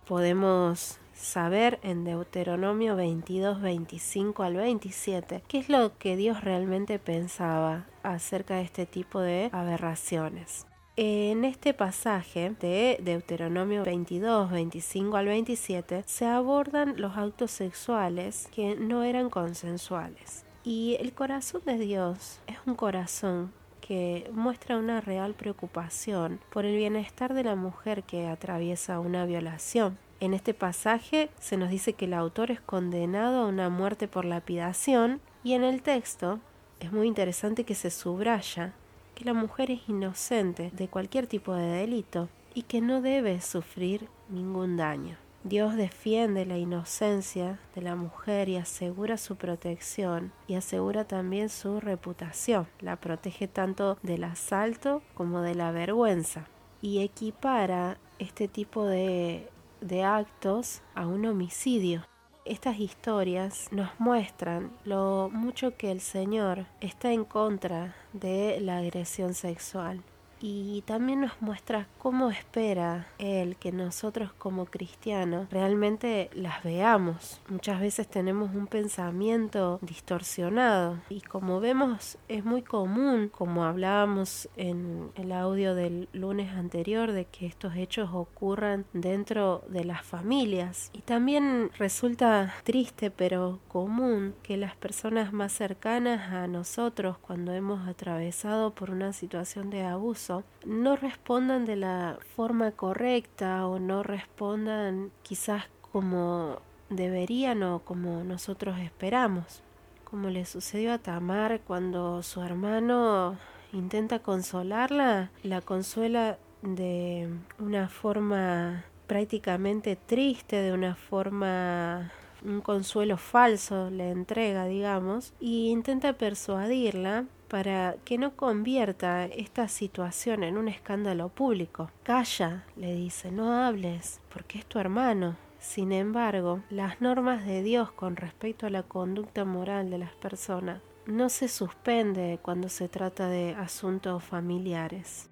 Podemos 0.08 1.00
saber 1.14 1.80
en 1.84 2.04
Deuteronomio 2.04 2.96
22, 2.96 3.62
25 3.62 4.44
al 4.44 4.56
27 4.56 5.44
qué 5.48 5.60
es 5.60 5.70
lo 5.70 5.98
que 5.98 6.16
Dios 6.16 6.44
realmente 6.44 6.98
pensaba 7.00 7.86
acerca 8.04 8.56
de 8.56 8.64
este 8.64 8.86
tipo 8.86 9.20
de 9.20 9.50
aberraciones. 9.52 10.66
En 10.98 11.46
este 11.46 11.74
pasaje 11.74 12.56
de 12.60 13.00
Deuteronomio 13.02 13.86
22, 13.86 14.52
25 14.52 15.16
al 15.18 15.26
27 15.28 16.04
se 16.06 16.26
abordan 16.26 16.96
los 16.98 17.16
actos 17.18 17.52
sexuales 17.52 18.50
que 18.54 18.76
no 18.76 19.04
eran 19.04 19.30
consensuales. 19.30 20.46
Y 20.64 20.98
el 21.00 21.14
corazón 21.14 21.62
de 21.66 21.78
Dios 21.80 22.40
es 22.46 22.58
un 22.68 22.76
corazón 22.76 23.52
que 23.82 24.30
muestra 24.32 24.78
una 24.78 25.02
real 25.02 25.34
preocupación 25.34 26.40
por 26.52 26.66
el 26.66 26.76
bienestar 26.76 27.34
de 27.34 27.44
la 27.44 27.56
mujer 27.56 28.04
que 28.04 28.28
atraviesa 28.28 29.00
una 29.00 29.26
violación. 29.26 29.98
En 30.20 30.36
este 30.36 30.54
pasaje 30.54 31.32
se 31.40 31.58
nos 31.58 31.72
dice 31.72 31.94
que 31.94 32.06
el 32.06 32.14
autor 32.14 32.52
es 32.52 32.62
condenado 32.62 33.42
a 33.42 33.48
una 33.48 33.70
muerte 33.70 34.08
por 34.08 34.24
lapidación 34.24 35.20
y 35.44 35.54
en 35.54 35.64
el 35.64 35.82
texto 35.82 36.40
es 36.80 36.92
muy 36.92 37.08
interesante 37.08 37.64
que 37.64 37.74
se 37.74 37.90
subraya 37.90 38.74
que 39.16 39.26
la 39.26 39.34
mujer 39.34 39.72
es 39.72 39.90
inocente 39.90 40.70
de 40.74 40.88
cualquier 40.88 41.26
tipo 41.26 41.56
de 41.56 41.66
delito 41.66 42.30
y 42.54 42.64
que 42.64 42.82
no 42.82 43.02
debe 43.02 43.42
sufrir 43.42 44.08
ningún 44.30 44.78
daño. 44.78 45.18
Dios 45.44 45.76
defiende 45.76 46.46
la 46.46 46.58
inocencia 46.58 47.60
de 47.74 47.82
la 47.82 47.96
mujer 47.96 48.48
y 48.48 48.58
asegura 48.58 49.18
su 49.18 49.38
protección 49.38 50.32
y 50.48 50.54
asegura 50.54 51.06
también 51.06 51.50
su 51.50 51.80
reputación. 51.80 52.68
La 52.80 52.98
protege 52.98 53.48
tanto 53.48 53.98
del 54.04 54.24
asalto 54.24 55.02
como 55.16 55.42
de 55.42 55.56
la 55.56 55.72
vergüenza 55.72 56.46
y 56.80 57.00
equipara 57.00 57.98
este 58.20 58.48
tipo 58.48 58.86
de, 58.86 59.50
de 59.82 60.04
actos 60.04 60.84
a 60.94 61.08
un 61.08 61.26
homicidio. 61.26 62.06
Estas 62.46 62.80
historias 62.80 63.68
nos 63.72 63.90
muestran 64.00 64.72
lo 64.86 65.32
mucho 65.34 65.76
que 65.76 65.90
el 65.90 66.02
Señor 66.02 66.68
está 66.82 67.14
en 67.14 67.26
contra 67.26 67.96
de 68.14 68.60
la 68.62 68.78
agresión 68.78 69.34
sexual 69.34 70.04
y 70.42 70.82
también 70.86 71.22
nos 71.22 71.42
muestra 71.42 71.88
cómo 72.00 72.32
espera 72.32 73.08
Él 73.20 73.56
que 73.58 73.72
nosotros 73.72 74.34
como 74.34 74.66
cristianos 74.66 75.48
realmente 75.52 76.30
las 76.34 76.64
veamos. 76.64 77.40
Muchas 77.48 77.80
veces 77.80 78.08
tenemos 78.08 78.54
un 78.56 78.68
pensamiento 78.68 79.80
distorsionado 79.82 80.98
y 81.10 81.22
como 81.22 81.60
vemos 81.60 82.18
es 82.28 82.44
muy 82.44 82.64
común, 82.64 83.30
como 83.30 83.66
hablábamos 83.66 84.50
en 84.56 85.12
el 85.16 85.32
audio 85.32 85.76
del 85.76 86.10
lunes 86.14 86.54
anterior, 86.54 87.12
de 87.12 87.26
que 87.26 87.46
estos 87.46 87.76
hechos 87.76 88.10
ocurran 88.14 88.86
dentro 88.94 89.64
de 89.68 89.86
las 89.86 90.04
familias. 90.04 90.90
Y 90.94 91.02
también 91.02 91.70
resulta 91.78 92.54
triste 92.64 93.12
pero 93.12 93.60
común 93.68 94.34
que 94.42 94.58
las 94.58 94.76
personas 94.76 95.34
más 95.34 95.52
cercanas 95.52 96.32
a 96.34 96.48
nosotros 96.48 97.18
cuando 97.20 97.54
hemos 97.54 97.88
atravesado 97.88 98.74
por 98.74 98.90
una 98.90 99.14
situación 99.14 99.70
de 99.70 99.84
abuso 99.84 100.31
no 100.66 100.96
respondan 100.96 101.66
de 101.66 101.76
la 101.76 102.18
forma 102.36 102.72
correcta 102.72 103.68
o 103.68 103.80
no 103.80 104.04
respondan 104.04 105.12
quizás 105.24 105.66
como 105.92 106.60
deberían 106.90 107.64
o 107.64 107.80
como 107.80 108.24
nosotros 108.24 108.80
esperamos. 108.80 109.62
Como 110.04 110.30
le 110.30 110.46
sucedió 110.46 110.94
a 110.94 110.98
Tamar 110.98 111.62
cuando 111.62 112.22
su 112.22 112.42
hermano 112.42 113.38
intenta 113.72 114.20
consolarla, 114.20 115.32
la 115.44 115.62
consuela 115.62 116.38
de 116.62 117.30
una 117.60 117.88
forma 117.88 118.84
prácticamente 119.08 119.96
triste, 119.96 120.58
de 120.58 120.74
una 120.74 120.96
forma 120.96 122.12
un 122.44 122.62
consuelo 122.62 123.18
falso 123.18 123.90
le 123.90 124.10
entrega, 124.10 124.66
digamos, 124.66 125.34
y 125.40 125.70
intenta 125.70 126.14
persuadirla 126.14 127.26
para 127.52 127.98
que 128.06 128.18
no 128.18 128.38
convierta 128.38 129.26
esta 129.26 129.68
situación 129.68 130.46
en 130.46 130.58
un 130.58 130.70
escándalo 130.70 131.28
público. 131.28 131.92
Calla, 132.02 132.64
le 132.78 132.96
dice, 132.96 133.30
no 133.30 133.52
hables, 133.52 134.22
porque 134.34 134.58
es 134.58 134.66
tu 134.66 134.80
hermano. 134.80 135.36
Sin 135.60 135.92
embargo, 135.92 136.64
las 136.70 137.02
normas 137.02 137.46
de 137.46 137.62
Dios 137.62 137.92
con 137.92 138.16
respecto 138.16 138.68
a 138.68 138.70
la 138.70 138.84
conducta 138.84 139.44
moral 139.44 139.90
de 139.90 139.98
las 139.98 140.14
personas 140.14 140.82
no 141.06 141.28
se 141.28 141.50
suspende 141.50 142.40
cuando 142.42 142.70
se 142.70 142.88
trata 142.88 143.28
de 143.28 143.54
asuntos 143.56 144.24
familiares. 144.24 145.30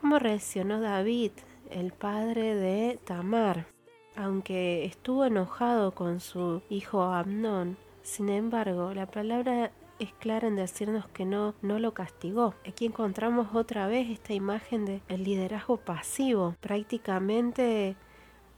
¿Cómo 0.00 0.18
reaccionó 0.18 0.80
David, 0.80 1.30
el 1.70 1.92
padre 1.92 2.56
de 2.56 2.98
Tamar? 3.04 3.66
Aunque 4.16 4.84
estuvo 4.84 5.26
enojado 5.26 5.94
con 5.94 6.18
su 6.18 6.60
hijo 6.68 7.04
Amnón, 7.04 7.76
sin 8.02 8.30
embargo, 8.30 8.92
la 8.94 9.06
palabra 9.06 9.70
es 9.98 10.12
clara 10.14 10.48
en 10.48 10.56
decirnos 10.56 11.06
que 11.08 11.24
no, 11.24 11.54
no 11.62 11.78
lo 11.78 11.94
castigó. 11.94 12.54
Aquí 12.66 12.86
encontramos 12.86 13.54
otra 13.54 13.86
vez 13.86 14.10
esta 14.10 14.32
imagen 14.32 14.84
del 14.84 15.02
el 15.08 15.24
liderazgo 15.24 15.76
pasivo. 15.76 16.56
Prácticamente, 16.60 17.96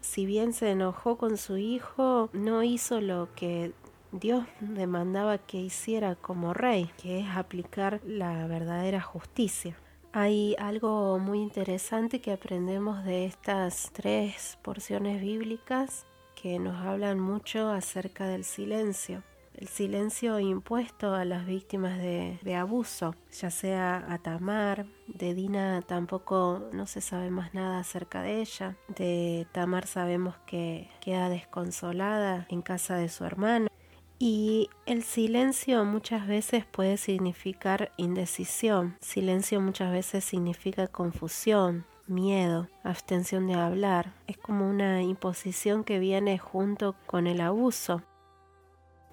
si 0.00 0.26
bien 0.26 0.52
se 0.52 0.70
enojó 0.70 1.16
con 1.16 1.36
su 1.36 1.56
hijo, 1.56 2.30
no 2.32 2.62
hizo 2.62 3.00
lo 3.00 3.28
que 3.34 3.72
Dios 4.12 4.46
demandaba 4.60 5.38
que 5.38 5.58
hiciera 5.58 6.14
como 6.14 6.54
rey, 6.54 6.90
que 7.00 7.20
es 7.20 7.28
aplicar 7.28 8.00
la 8.04 8.46
verdadera 8.46 9.00
justicia. 9.00 9.76
Hay 10.12 10.56
algo 10.58 11.18
muy 11.18 11.40
interesante 11.40 12.20
que 12.20 12.32
aprendemos 12.32 13.04
de 13.04 13.26
estas 13.26 13.90
tres 13.92 14.58
porciones 14.62 15.20
bíblicas 15.20 16.06
que 16.40 16.58
nos 16.58 16.76
hablan 16.86 17.20
mucho 17.20 17.68
acerca 17.68 18.26
del 18.26 18.44
silencio 18.44 19.22
el 19.56 19.68
silencio 19.68 20.38
impuesto 20.38 21.14
a 21.14 21.24
las 21.24 21.46
víctimas 21.46 21.98
de, 21.98 22.54
abuso, 22.54 23.14
ya 23.32 23.50
sea 23.50 24.04
a 24.08 24.18
Tamar, 24.18 24.86
de 25.06 25.34
Dina 25.34 25.82
tampoco 25.82 26.68
no 26.72 26.86
se 26.86 27.00
sabe 27.00 27.30
más 27.30 27.54
nada 27.54 27.78
acerca 27.78 28.22
de 28.22 28.40
ella, 28.40 28.76
de 28.88 29.46
Tamar 29.52 29.86
sabemos 29.86 30.36
que 30.46 30.90
queda 31.00 31.28
desconsolada 31.28 32.46
en 32.50 32.62
casa 32.62 32.96
de 32.96 33.08
su 33.08 33.24
hermano. 33.24 33.68
Y 34.18 34.70
el 34.86 35.02
silencio 35.02 35.84
muchas 35.84 36.26
veces 36.26 36.64
puede 36.64 36.96
significar 36.96 37.92
indecisión, 37.98 38.96
silencio 39.00 39.60
muchas 39.60 39.92
veces 39.92 40.24
significa 40.24 40.86
confusión, 40.86 41.84
miedo, 42.06 42.68
abstención 42.82 43.46
de 43.46 43.54
hablar. 43.54 44.14
Es 44.26 44.38
como 44.38 44.68
una 44.68 45.02
imposición 45.02 45.84
que 45.84 45.98
viene 45.98 46.38
junto 46.38 46.94
con 47.06 47.26
el 47.26 47.40
abuso. 47.40 48.02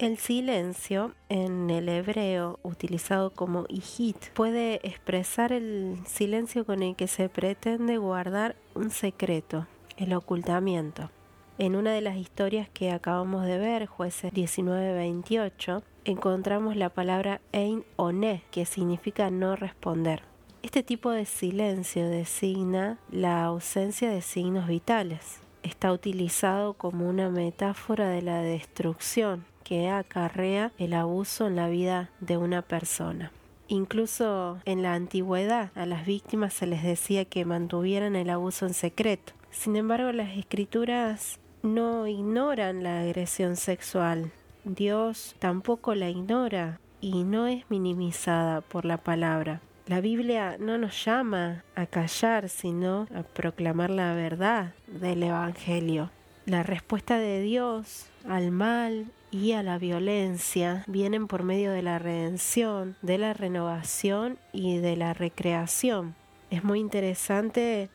El 0.00 0.18
silencio 0.18 1.12
en 1.28 1.70
el 1.70 1.88
hebreo 1.88 2.58
utilizado 2.64 3.30
como 3.30 3.64
hijit 3.68 4.16
puede 4.30 4.80
expresar 4.82 5.52
el 5.52 6.00
silencio 6.04 6.66
con 6.66 6.82
el 6.82 6.96
que 6.96 7.06
se 7.06 7.28
pretende 7.28 7.96
guardar 7.98 8.56
un 8.74 8.90
secreto, 8.90 9.68
el 9.96 10.12
ocultamiento. 10.14 11.10
En 11.58 11.76
una 11.76 11.92
de 11.92 12.00
las 12.00 12.16
historias 12.16 12.68
que 12.68 12.90
acabamos 12.90 13.46
de 13.46 13.56
ver, 13.56 13.86
jueces 13.86 14.32
19-28, 14.32 15.84
encontramos 16.04 16.74
la 16.74 16.88
palabra 16.88 17.40
ein 17.52 17.84
o 17.94 18.10
ne, 18.10 18.42
que 18.50 18.66
significa 18.66 19.30
no 19.30 19.54
responder. 19.54 20.22
Este 20.64 20.82
tipo 20.82 21.10
de 21.10 21.24
silencio 21.24 22.08
designa 22.08 22.98
la 23.12 23.44
ausencia 23.44 24.10
de 24.10 24.22
signos 24.22 24.66
vitales. 24.66 25.38
Está 25.62 25.92
utilizado 25.92 26.74
como 26.74 27.08
una 27.08 27.30
metáfora 27.30 28.08
de 28.08 28.22
la 28.22 28.42
destrucción 28.42 29.44
que 29.64 29.88
acarrea 29.88 30.70
el 30.78 30.94
abuso 30.94 31.48
en 31.48 31.56
la 31.56 31.68
vida 31.68 32.10
de 32.20 32.36
una 32.36 32.62
persona. 32.62 33.32
Incluso 33.66 34.58
en 34.66 34.82
la 34.82 34.94
antigüedad 34.94 35.70
a 35.74 35.86
las 35.86 36.06
víctimas 36.06 36.52
se 36.52 36.66
les 36.66 36.82
decía 36.82 37.24
que 37.24 37.44
mantuvieran 37.44 38.14
el 38.14 38.30
abuso 38.30 38.66
en 38.66 38.74
secreto. 38.74 39.32
Sin 39.50 39.74
embargo, 39.76 40.12
las 40.12 40.36
escrituras 40.36 41.40
no 41.62 42.06
ignoran 42.06 42.82
la 42.82 43.00
agresión 43.00 43.56
sexual. 43.56 44.30
Dios 44.64 45.34
tampoco 45.38 45.94
la 45.94 46.10
ignora 46.10 46.78
y 47.00 47.24
no 47.24 47.46
es 47.46 47.64
minimizada 47.70 48.60
por 48.60 48.84
la 48.84 48.98
palabra. 48.98 49.60
La 49.86 50.00
Biblia 50.00 50.56
no 50.58 50.78
nos 50.78 51.04
llama 51.04 51.62
a 51.74 51.86
callar, 51.86 52.48
sino 52.48 53.06
a 53.14 53.22
proclamar 53.22 53.90
la 53.90 54.14
verdad 54.14 54.72
del 54.86 55.22
Evangelio. 55.22 56.10
La 56.46 56.62
respuesta 56.62 57.18
de 57.18 57.40
Dios 57.40 58.06
al 58.26 58.50
mal 58.50 59.06
y 59.34 59.50
a 59.50 59.64
la 59.64 59.78
violencia 59.78 60.84
vienen 60.86 61.26
por 61.26 61.42
medio 61.42 61.72
de 61.72 61.82
la 61.82 61.98
redención, 61.98 62.94
de 63.02 63.18
la 63.18 63.34
renovación 63.34 64.38
y 64.52 64.78
de 64.78 64.96
la 64.96 65.12
recreación. 65.12 66.14
Es 66.50 66.62
muy 66.62 66.78
interesante 66.78 67.90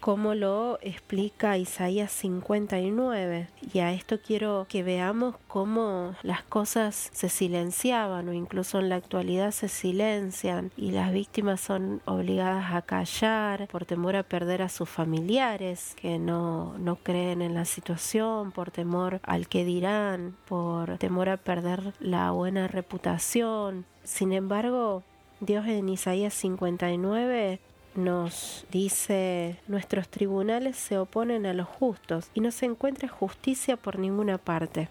cómo 0.00 0.34
lo 0.34 0.78
explica 0.80 1.58
Isaías 1.58 2.10
59. 2.10 3.48
Y 3.72 3.78
a 3.80 3.92
esto 3.92 4.18
quiero 4.20 4.66
que 4.68 4.82
veamos 4.82 5.36
cómo 5.46 6.16
las 6.22 6.42
cosas 6.42 7.10
se 7.12 7.28
silenciaban 7.28 8.28
o 8.28 8.32
incluso 8.32 8.78
en 8.78 8.88
la 8.88 8.96
actualidad 8.96 9.50
se 9.52 9.68
silencian 9.68 10.72
y 10.76 10.90
las 10.90 11.12
víctimas 11.12 11.60
son 11.60 12.00
obligadas 12.06 12.74
a 12.74 12.82
callar 12.82 13.68
por 13.68 13.84
temor 13.84 14.16
a 14.16 14.22
perder 14.22 14.62
a 14.62 14.68
sus 14.68 14.88
familiares 14.88 15.94
que 16.00 16.18
no, 16.18 16.76
no 16.78 16.96
creen 16.96 17.42
en 17.42 17.54
la 17.54 17.66
situación, 17.66 18.52
por 18.52 18.70
temor 18.70 19.20
al 19.22 19.48
que 19.48 19.64
dirán, 19.64 20.36
por 20.48 20.96
temor 20.98 21.28
a 21.28 21.36
perder 21.36 21.92
la 22.00 22.30
buena 22.30 22.68
reputación. 22.68 23.84
Sin 24.02 24.32
embargo, 24.32 25.02
Dios 25.40 25.66
en 25.66 25.88
Isaías 25.88 26.34
59 26.34 27.60
nos 27.94 28.66
dice, 28.70 29.56
nuestros 29.66 30.08
tribunales 30.08 30.76
se 30.76 30.98
oponen 30.98 31.46
a 31.46 31.54
los 31.54 31.66
justos 31.66 32.30
y 32.34 32.40
no 32.40 32.50
se 32.50 32.66
encuentra 32.66 33.08
justicia 33.08 33.76
por 33.76 33.98
ninguna 33.98 34.38
parte. 34.38 34.88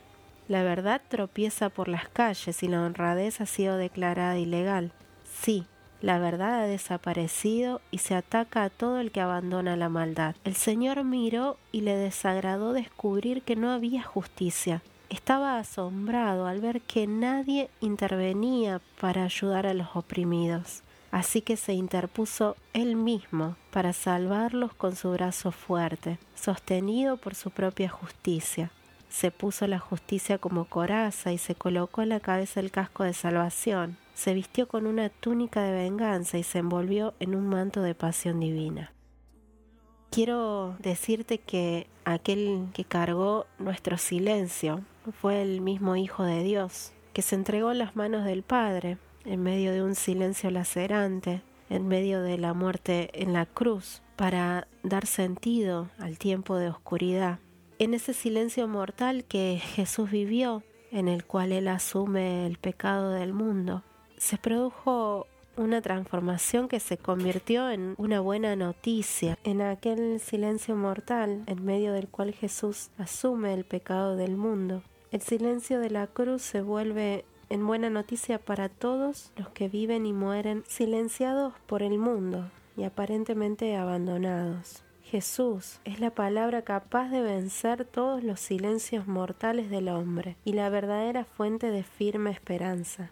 La 0.47 0.63
verdad 0.63 1.01
tropieza 1.07 1.69
por 1.69 1.87
las 1.87 2.09
calles 2.09 2.63
y 2.63 2.67
la 2.67 2.81
honradez 2.81 3.39
ha 3.39 3.45
sido 3.45 3.77
declarada 3.77 4.37
ilegal. 4.37 4.91
Sí, 5.31 5.65
la 6.01 6.17
verdad 6.17 6.61
ha 6.61 6.67
desaparecido 6.67 7.81
y 7.91 7.99
se 7.99 8.15
ataca 8.15 8.63
a 8.63 8.69
todo 8.69 8.99
el 8.99 9.11
que 9.11 9.21
abandona 9.21 9.75
la 9.75 9.89
maldad. 9.89 10.35
El 10.43 10.55
Señor 10.55 11.03
miró 11.03 11.57
y 11.71 11.81
le 11.81 11.95
desagradó 11.95 12.73
descubrir 12.73 13.41
que 13.43 13.55
no 13.55 13.71
había 13.71 14.01
justicia. 14.01 14.81
Estaba 15.09 15.59
asombrado 15.59 16.47
al 16.47 16.61
ver 16.61 16.81
que 16.81 17.05
nadie 17.05 17.69
intervenía 17.81 18.79
para 18.99 19.23
ayudar 19.23 19.67
a 19.67 19.73
los 19.73 19.95
oprimidos. 19.95 20.83
Así 21.11 21.41
que 21.41 21.57
se 21.57 21.73
interpuso 21.73 22.55
él 22.73 22.95
mismo 22.95 23.55
para 23.71 23.93
salvarlos 23.93 24.73
con 24.73 24.95
su 24.95 25.11
brazo 25.11 25.51
fuerte, 25.51 26.19
sostenido 26.35 27.17
por 27.17 27.33
su 27.33 27.49
propia 27.49 27.89
justicia. 27.89 28.71
Se 29.09 29.31
puso 29.31 29.65
la 29.65 29.79
justicia 29.79 30.37
como 30.37 30.65
coraza 30.65 31.31
y 31.31 31.39
se 31.39 31.55
colocó 31.55 32.03
en 32.03 32.09
la 32.09 32.19
cabeza 32.19 32.59
el 32.59 32.69
casco 32.69 33.03
de 33.03 33.13
salvación. 33.13 33.97
Se 34.13 34.35
vistió 34.35 34.67
con 34.67 34.85
una 34.85 35.09
túnica 35.09 35.63
de 35.63 35.71
venganza 35.71 36.37
y 36.37 36.43
se 36.43 36.59
envolvió 36.59 37.15
en 37.19 37.33
un 37.33 37.47
manto 37.47 37.81
de 37.81 37.95
pasión 37.95 38.39
divina. 38.39 38.91
Quiero 40.11 40.75
decirte 40.79 41.39
que 41.39 41.87
aquel 42.05 42.67
que 42.73 42.83
cargó 42.83 43.47
nuestro 43.57 43.97
silencio 43.97 44.81
fue 45.21 45.41
el 45.41 45.61
mismo 45.61 45.95
Hijo 45.95 46.23
de 46.23 46.43
Dios, 46.43 46.93
que 47.13 47.21
se 47.21 47.35
entregó 47.35 47.71
en 47.71 47.79
las 47.79 47.95
manos 47.95 48.25
del 48.25 48.43
Padre 48.43 48.97
en 49.25 49.43
medio 49.43 49.71
de 49.71 49.83
un 49.83 49.95
silencio 49.95 50.49
lacerante, 50.51 51.41
en 51.69 51.87
medio 51.87 52.21
de 52.21 52.37
la 52.37 52.53
muerte 52.53 53.09
en 53.13 53.33
la 53.33 53.45
cruz, 53.45 54.01
para 54.15 54.67
dar 54.83 55.05
sentido 55.05 55.89
al 55.97 56.17
tiempo 56.17 56.57
de 56.57 56.69
oscuridad. 56.69 57.39
En 57.77 57.93
ese 57.93 58.13
silencio 58.13 58.67
mortal 58.67 59.23
que 59.23 59.61
Jesús 59.61 60.11
vivió, 60.11 60.63
en 60.91 61.07
el 61.07 61.25
cual 61.25 61.51
Él 61.51 61.67
asume 61.67 62.45
el 62.45 62.57
pecado 62.57 63.11
del 63.11 63.33
mundo, 63.33 63.83
se 64.17 64.37
produjo 64.37 65.27
una 65.55 65.81
transformación 65.81 66.67
que 66.67 66.79
se 66.79 66.97
convirtió 66.97 67.69
en 67.69 67.93
una 67.97 68.21
buena 68.21 68.55
noticia. 68.55 69.37
En 69.43 69.61
aquel 69.61 70.19
silencio 70.19 70.75
mortal, 70.75 71.43
en 71.47 71.63
medio 71.63 71.93
del 71.93 72.07
cual 72.07 72.33
Jesús 72.33 72.89
asume 72.97 73.53
el 73.53 73.65
pecado 73.65 74.15
del 74.15 74.37
mundo, 74.37 74.83
el 75.11 75.21
silencio 75.21 75.79
de 75.79 75.89
la 75.89 76.07
cruz 76.07 76.41
se 76.41 76.61
vuelve 76.61 77.25
en 77.49 77.65
buena 77.65 77.89
noticia 77.89 78.37
para 78.39 78.69
todos 78.69 79.31
los 79.35 79.49
que 79.49 79.67
viven 79.67 80.05
y 80.05 80.13
mueren 80.13 80.63
silenciados 80.67 81.53
por 81.65 81.81
el 81.81 81.97
mundo 81.97 82.49
y 82.77 82.83
aparentemente 82.83 83.75
abandonados. 83.75 84.83
Jesús 85.03 85.79
es 85.85 85.99
la 85.99 86.11
palabra 86.11 86.61
capaz 86.61 87.09
de 87.09 87.21
vencer 87.21 87.83
todos 87.83 88.23
los 88.23 88.39
silencios 88.39 89.07
mortales 89.07 89.71
del 89.71 89.89
hombre 89.89 90.35
y 90.45 90.53
la 90.53 90.69
verdadera 90.69 91.25
fuente 91.25 91.71
de 91.71 91.83
firme 91.83 92.29
esperanza. 92.29 93.09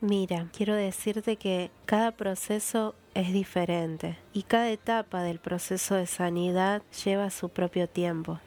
Mira, 0.00 0.46
quiero 0.56 0.74
decirte 0.74 1.36
que 1.36 1.70
cada 1.86 2.12
proceso 2.12 2.94
es 3.14 3.32
diferente 3.32 4.16
y 4.32 4.44
cada 4.44 4.70
etapa 4.70 5.22
del 5.22 5.40
proceso 5.40 5.96
de 5.96 6.06
sanidad 6.06 6.82
lleva 7.04 7.30
su 7.30 7.48
propio 7.48 7.88
tiempo. 7.88 8.38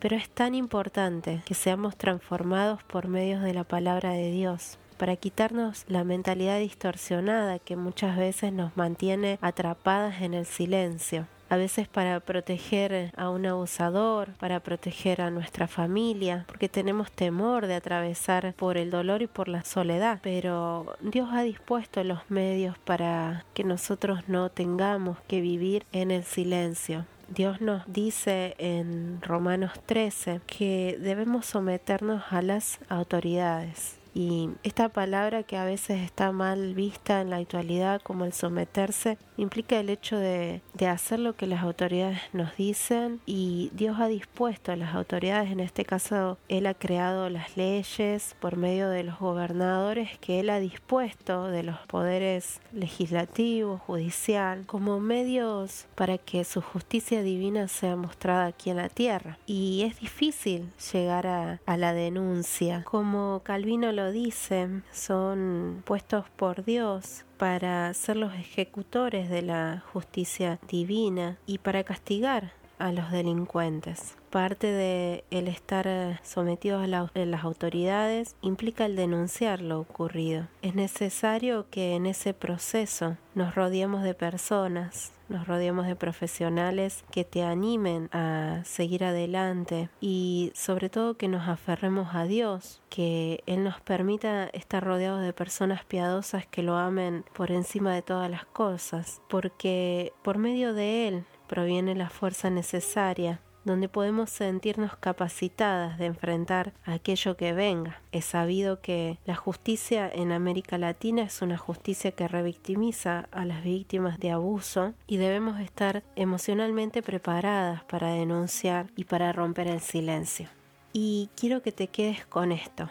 Pero 0.00 0.16
es 0.16 0.28
tan 0.28 0.54
importante 0.54 1.42
que 1.46 1.54
seamos 1.54 1.96
transformados 1.96 2.82
por 2.82 3.08
medios 3.08 3.42
de 3.42 3.54
la 3.54 3.64
palabra 3.64 4.12
de 4.12 4.30
Dios 4.32 4.78
para 4.98 5.16
quitarnos 5.16 5.84
la 5.88 6.04
mentalidad 6.04 6.58
distorsionada 6.58 7.58
que 7.58 7.76
muchas 7.76 8.16
veces 8.16 8.52
nos 8.52 8.76
mantiene 8.76 9.38
atrapadas 9.40 10.20
en 10.20 10.34
el 10.34 10.44
silencio 10.44 11.26
a 11.48 11.56
veces 11.56 11.88
para 11.88 12.20
proteger 12.20 13.12
a 13.16 13.30
un 13.30 13.46
abusador, 13.46 14.34
para 14.38 14.60
proteger 14.60 15.20
a 15.20 15.30
nuestra 15.30 15.66
familia, 15.66 16.44
porque 16.46 16.68
tenemos 16.68 17.10
temor 17.10 17.66
de 17.66 17.74
atravesar 17.74 18.54
por 18.54 18.76
el 18.76 18.90
dolor 18.90 19.22
y 19.22 19.26
por 19.26 19.48
la 19.48 19.64
soledad. 19.64 20.20
Pero 20.22 20.96
Dios 21.00 21.30
ha 21.32 21.42
dispuesto 21.42 22.04
los 22.04 22.30
medios 22.30 22.76
para 22.78 23.44
que 23.54 23.64
nosotros 23.64 24.28
no 24.28 24.50
tengamos 24.50 25.18
que 25.26 25.40
vivir 25.40 25.84
en 25.92 26.10
el 26.10 26.24
silencio. 26.24 27.06
Dios 27.28 27.60
nos 27.60 27.82
dice 27.86 28.54
en 28.58 29.20
Romanos 29.20 29.72
13 29.84 30.40
que 30.46 30.96
debemos 30.98 31.44
someternos 31.44 32.22
a 32.30 32.40
las 32.40 32.78
autoridades. 32.88 33.97
Y 34.18 34.50
esta 34.64 34.88
palabra 34.88 35.44
que 35.44 35.56
a 35.56 35.64
veces 35.64 36.00
está 36.00 36.32
mal 36.32 36.74
vista 36.74 37.20
en 37.20 37.30
la 37.30 37.36
actualidad 37.36 38.02
como 38.02 38.24
el 38.24 38.32
someterse, 38.32 39.16
implica 39.36 39.78
el 39.78 39.90
hecho 39.90 40.18
de, 40.18 40.60
hacer 40.88 41.20
lo 41.20 41.36
que 41.36 41.46
las 41.46 41.62
autoridades 41.62 42.18
nos 42.32 42.56
dicen 42.56 43.20
y 43.26 43.70
Dios 43.74 44.00
ha 44.00 44.08
dispuesto 44.08 44.72
a 44.72 44.76
las 44.76 44.96
autoridades, 44.96 45.52
en 45.52 45.60
este 45.60 45.84
caso 45.84 46.36
Él 46.48 46.66
ha 46.66 46.74
creado 46.74 47.30
las 47.30 47.56
leyes 47.56 48.34
por 48.40 48.56
medio 48.56 48.88
de 48.88 49.04
los 49.04 49.20
gobernadores 49.20 50.18
que 50.18 50.40
Él 50.40 50.50
ha 50.50 50.58
dispuesto 50.58 51.44
de 51.44 51.62
los 51.62 51.78
poderes 51.86 52.60
legislativo, 52.72 53.78
judicial, 53.78 54.64
como 54.66 54.98
medios 54.98 55.86
para 55.94 56.18
que 56.18 56.42
su 56.42 56.60
justicia 56.60 57.22
divina 57.22 57.68
sea 57.68 57.94
mostrada 57.94 58.46
aquí 58.46 58.70
en 58.70 58.78
la 58.78 58.88
tierra. 58.88 59.38
Y 59.46 59.82
es 59.82 60.00
difícil 60.00 60.72
llegar 60.92 61.28
a, 61.28 61.60
a 61.66 61.76
la 61.76 61.92
denuncia, 61.92 62.82
como 62.82 63.42
Calvino 63.44 63.92
lo 63.92 64.07
dicen, 64.10 64.84
son 64.92 65.82
puestos 65.84 66.28
por 66.30 66.64
Dios 66.64 67.24
para 67.36 67.92
ser 67.94 68.16
los 68.16 68.34
ejecutores 68.34 69.28
de 69.30 69.42
la 69.42 69.82
justicia 69.92 70.58
divina 70.68 71.38
y 71.46 71.58
para 71.58 71.84
castigar 71.84 72.52
a 72.78 72.92
los 72.92 73.10
delincuentes. 73.10 74.16
Parte 74.30 74.66
de 74.66 75.24
el 75.30 75.48
estar 75.48 76.20
sometidos 76.22 76.82
a, 76.82 76.86
las 76.86 77.44
autoridades 77.44 78.36
implica 78.42 78.86
el 78.86 78.96
denunciar 78.96 79.60
lo 79.60 79.80
ocurrido. 79.80 80.48
Es 80.62 80.74
necesario 80.74 81.66
que 81.70 81.94
en 81.94 82.06
ese 82.06 82.34
proceso 82.34 83.16
nos 83.34 83.54
rodeemos 83.54 84.02
de 84.02 84.14
personas 84.14 85.12
nos 85.28 85.46
rodeamos 85.46 85.86
de 85.86 85.96
profesionales 85.96 87.04
que 87.10 87.24
te 87.24 87.42
animen 87.42 88.08
a 88.12 88.62
seguir 88.64 89.04
adelante 89.04 89.90
y 90.00 90.52
sobre 90.54 90.88
todo 90.88 91.16
que 91.16 91.28
nos 91.28 91.48
aferremos 91.48 92.14
a 92.14 92.24
Dios, 92.24 92.80
que 92.88 93.42
Él 93.46 93.64
nos 93.64 93.80
permita 93.80 94.46
estar 94.46 94.82
rodeados 94.82 95.22
de 95.22 95.32
personas 95.32 95.84
piadosas 95.84 96.46
que 96.46 96.62
lo 96.62 96.76
amen 96.76 97.24
por 97.34 97.50
encima 97.50 97.94
de 97.94 98.02
todas 98.02 98.30
las 98.30 98.46
cosas, 98.46 99.20
porque 99.28 100.12
por 100.22 100.38
medio 100.38 100.72
de 100.72 101.08
Él 101.08 101.24
proviene 101.48 101.96
la 101.96 102.10
fuerza 102.10 102.50
necesaria 102.50 103.40
donde 103.68 103.88
podemos 103.88 104.30
sentirnos 104.30 104.96
capacitadas 104.96 105.98
de 105.98 106.06
enfrentar 106.06 106.72
aquello 106.84 107.36
que 107.36 107.52
venga. 107.52 108.00
Es 108.12 108.24
sabido 108.24 108.80
que 108.80 109.18
la 109.26 109.36
justicia 109.36 110.10
en 110.12 110.32
América 110.32 110.78
Latina 110.78 111.22
es 111.22 111.42
una 111.42 111.58
justicia 111.58 112.12
que 112.12 112.28
revictimiza 112.28 113.28
a 113.30 113.44
las 113.44 113.62
víctimas 113.62 114.18
de 114.18 114.30
abuso 114.30 114.94
y 115.06 115.18
debemos 115.18 115.60
estar 115.60 116.02
emocionalmente 116.16 117.02
preparadas 117.02 117.84
para 117.84 118.12
denunciar 118.12 118.86
y 118.96 119.04
para 119.04 119.32
romper 119.32 119.68
el 119.68 119.80
silencio. 119.80 120.48
Y 120.92 121.28
quiero 121.36 121.62
que 121.62 121.72
te 121.72 121.88
quedes 121.88 122.24
con 122.26 122.52
esto. 122.52 122.88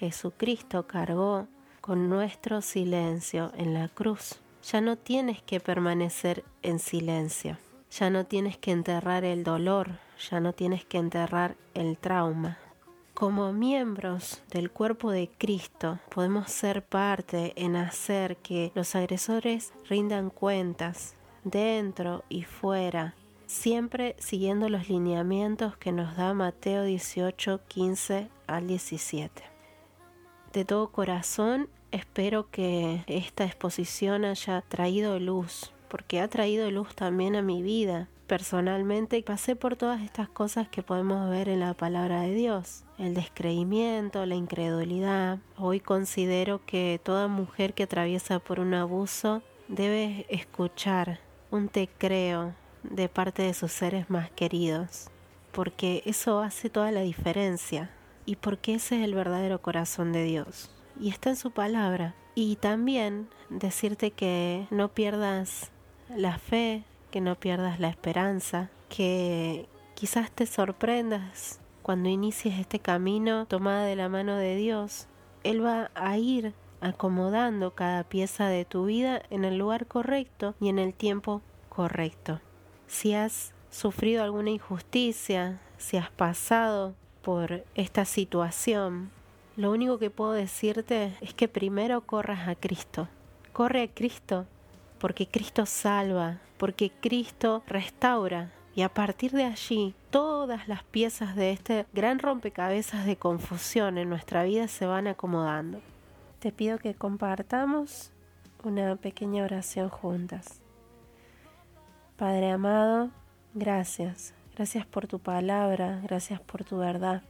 Jesucristo 0.00 0.86
cargó 0.86 1.46
con 1.80 2.08
nuestro 2.08 2.62
silencio 2.62 3.52
en 3.56 3.74
la 3.74 3.88
cruz. 3.88 4.40
Ya 4.70 4.80
no 4.80 4.96
tienes 4.96 5.42
que 5.42 5.60
permanecer 5.60 6.42
en 6.62 6.78
silencio. 6.78 7.58
Ya 7.98 8.10
no 8.10 8.24
tienes 8.26 8.58
que 8.58 8.72
enterrar 8.72 9.24
el 9.24 9.44
dolor, 9.44 10.00
ya 10.28 10.40
no 10.40 10.52
tienes 10.52 10.84
que 10.84 10.98
enterrar 10.98 11.56
el 11.74 11.96
trauma. 11.96 12.58
como 13.14 13.52
miembros 13.52 14.42
del 14.50 14.72
cuerpo 14.72 15.12
de 15.12 15.30
Cristo 15.38 16.00
podemos 16.12 16.50
ser 16.50 16.84
parte 16.84 17.52
en 17.54 17.76
hacer 17.76 18.38
que 18.38 18.72
los 18.74 18.96
agresores 18.96 19.72
rindan 19.88 20.30
cuentas 20.30 21.14
dentro 21.44 22.24
y 22.28 22.42
fuera, 22.42 23.14
siempre 23.46 24.16
siguiendo 24.18 24.68
los 24.68 24.88
lineamientos 24.88 25.76
que 25.76 25.92
nos 25.92 26.16
da 26.16 26.34
Mateo 26.34 26.82
18, 26.82 27.60
15 27.68 28.28
al 28.48 28.66
17. 28.66 29.42
De 30.52 30.64
todo 30.64 30.90
corazón 30.90 31.68
espero 31.92 32.50
que 32.50 33.04
esta 33.06 33.44
exposición 33.44 34.24
haya 34.24 34.62
traído 34.62 35.20
luz, 35.20 35.73
porque 35.94 36.20
ha 36.20 36.26
traído 36.26 36.68
luz 36.72 36.92
también 36.96 37.36
a 37.36 37.42
mi 37.42 37.62
vida 37.62 38.08
personalmente 38.26 39.22
pasé 39.22 39.54
por 39.54 39.76
todas 39.76 40.02
estas 40.02 40.28
cosas 40.28 40.68
que 40.68 40.82
podemos 40.82 41.30
ver 41.30 41.48
en 41.48 41.60
la 41.60 41.72
palabra 41.74 42.22
de 42.22 42.34
Dios. 42.34 42.82
El 42.98 43.14
descreimiento, 43.14 44.26
la 44.26 44.34
incredulidad. 44.34 45.38
Hoy 45.56 45.78
considero 45.78 46.60
que 46.66 47.00
toda 47.00 47.28
mujer 47.28 47.74
que 47.74 47.84
atraviesa 47.84 48.40
por 48.40 48.58
un 48.58 48.74
abuso 48.74 49.40
debe 49.68 50.26
escuchar 50.28 51.20
un 51.52 51.68
te 51.68 51.86
creo 51.86 52.54
de 52.82 53.08
parte 53.08 53.42
de 53.42 53.54
sus 53.54 53.70
seres 53.70 54.10
más 54.10 54.32
queridos, 54.32 55.10
porque 55.52 56.02
eso 56.06 56.40
hace 56.40 56.70
toda 56.70 56.90
la 56.90 57.02
diferencia 57.02 57.92
y 58.26 58.34
porque 58.34 58.74
ese 58.74 58.98
es 58.98 59.04
el 59.04 59.14
verdadero 59.14 59.62
corazón 59.62 60.10
de 60.10 60.24
Dios. 60.24 60.72
Y 60.98 61.10
está 61.10 61.30
en 61.30 61.36
su 61.36 61.52
palabra. 61.52 62.16
Y 62.34 62.56
también 62.56 63.28
decirte 63.48 64.10
que 64.10 64.66
no 64.72 64.88
pierdas 64.88 65.70
la 66.08 66.38
fe, 66.38 66.84
que 67.10 67.20
no 67.20 67.36
pierdas 67.36 67.80
la 67.80 67.88
esperanza, 67.88 68.70
que 68.88 69.68
quizás 69.94 70.30
te 70.30 70.46
sorprendas 70.46 71.60
cuando 71.82 72.08
inicies 72.08 72.58
este 72.58 72.78
camino 72.78 73.46
tomada 73.46 73.84
de 73.84 73.96
la 73.96 74.08
mano 74.08 74.36
de 74.36 74.56
Dios. 74.56 75.06
Él 75.42 75.64
va 75.64 75.90
a 75.94 76.16
ir 76.16 76.54
acomodando 76.80 77.74
cada 77.74 78.04
pieza 78.04 78.48
de 78.48 78.64
tu 78.64 78.86
vida 78.86 79.22
en 79.30 79.44
el 79.44 79.58
lugar 79.58 79.86
correcto 79.86 80.54
y 80.60 80.68
en 80.68 80.78
el 80.78 80.94
tiempo 80.94 81.42
correcto. 81.68 82.40
Si 82.86 83.14
has 83.14 83.52
sufrido 83.70 84.22
alguna 84.22 84.50
injusticia, 84.50 85.60
si 85.78 85.96
has 85.96 86.10
pasado 86.10 86.94
por 87.22 87.64
esta 87.74 88.04
situación, 88.04 89.10
lo 89.56 89.70
único 89.70 89.98
que 89.98 90.10
puedo 90.10 90.32
decirte 90.32 91.16
es 91.20 91.32
que 91.32 91.48
primero 91.48 92.00
corras 92.02 92.48
a 92.48 92.54
Cristo. 92.54 93.08
Corre 93.52 93.82
a 93.82 93.88
Cristo 93.88 94.46
porque 94.98 95.26
Cristo 95.26 95.66
salva, 95.66 96.38
porque 96.58 96.90
Cristo 96.90 97.62
restaura. 97.66 98.52
Y 98.76 98.82
a 98.82 98.88
partir 98.88 99.30
de 99.32 99.44
allí, 99.44 99.94
todas 100.10 100.66
las 100.66 100.82
piezas 100.82 101.36
de 101.36 101.52
este 101.52 101.86
gran 101.92 102.18
rompecabezas 102.18 103.06
de 103.06 103.16
confusión 103.16 103.98
en 103.98 104.08
nuestra 104.08 104.42
vida 104.42 104.66
se 104.66 104.86
van 104.86 105.06
acomodando. 105.06 105.80
Te 106.40 106.50
pido 106.50 106.78
que 106.78 106.94
compartamos 106.94 108.10
una 108.64 108.96
pequeña 108.96 109.44
oración 109.44 109.88
juntas. 109.88 110.60
Padre 112.16 112.50
amado, 112.50 113.10
gracias. 113.54 114.34
Gracias 114.56 114.86
por 114.86 115.08
tu 115.08 115.18
palabra, 115.18 116.00
gracias 116.04 116.40
por 116.40 116.62
tu 116.62 116.78
verdad, 116.78 117.22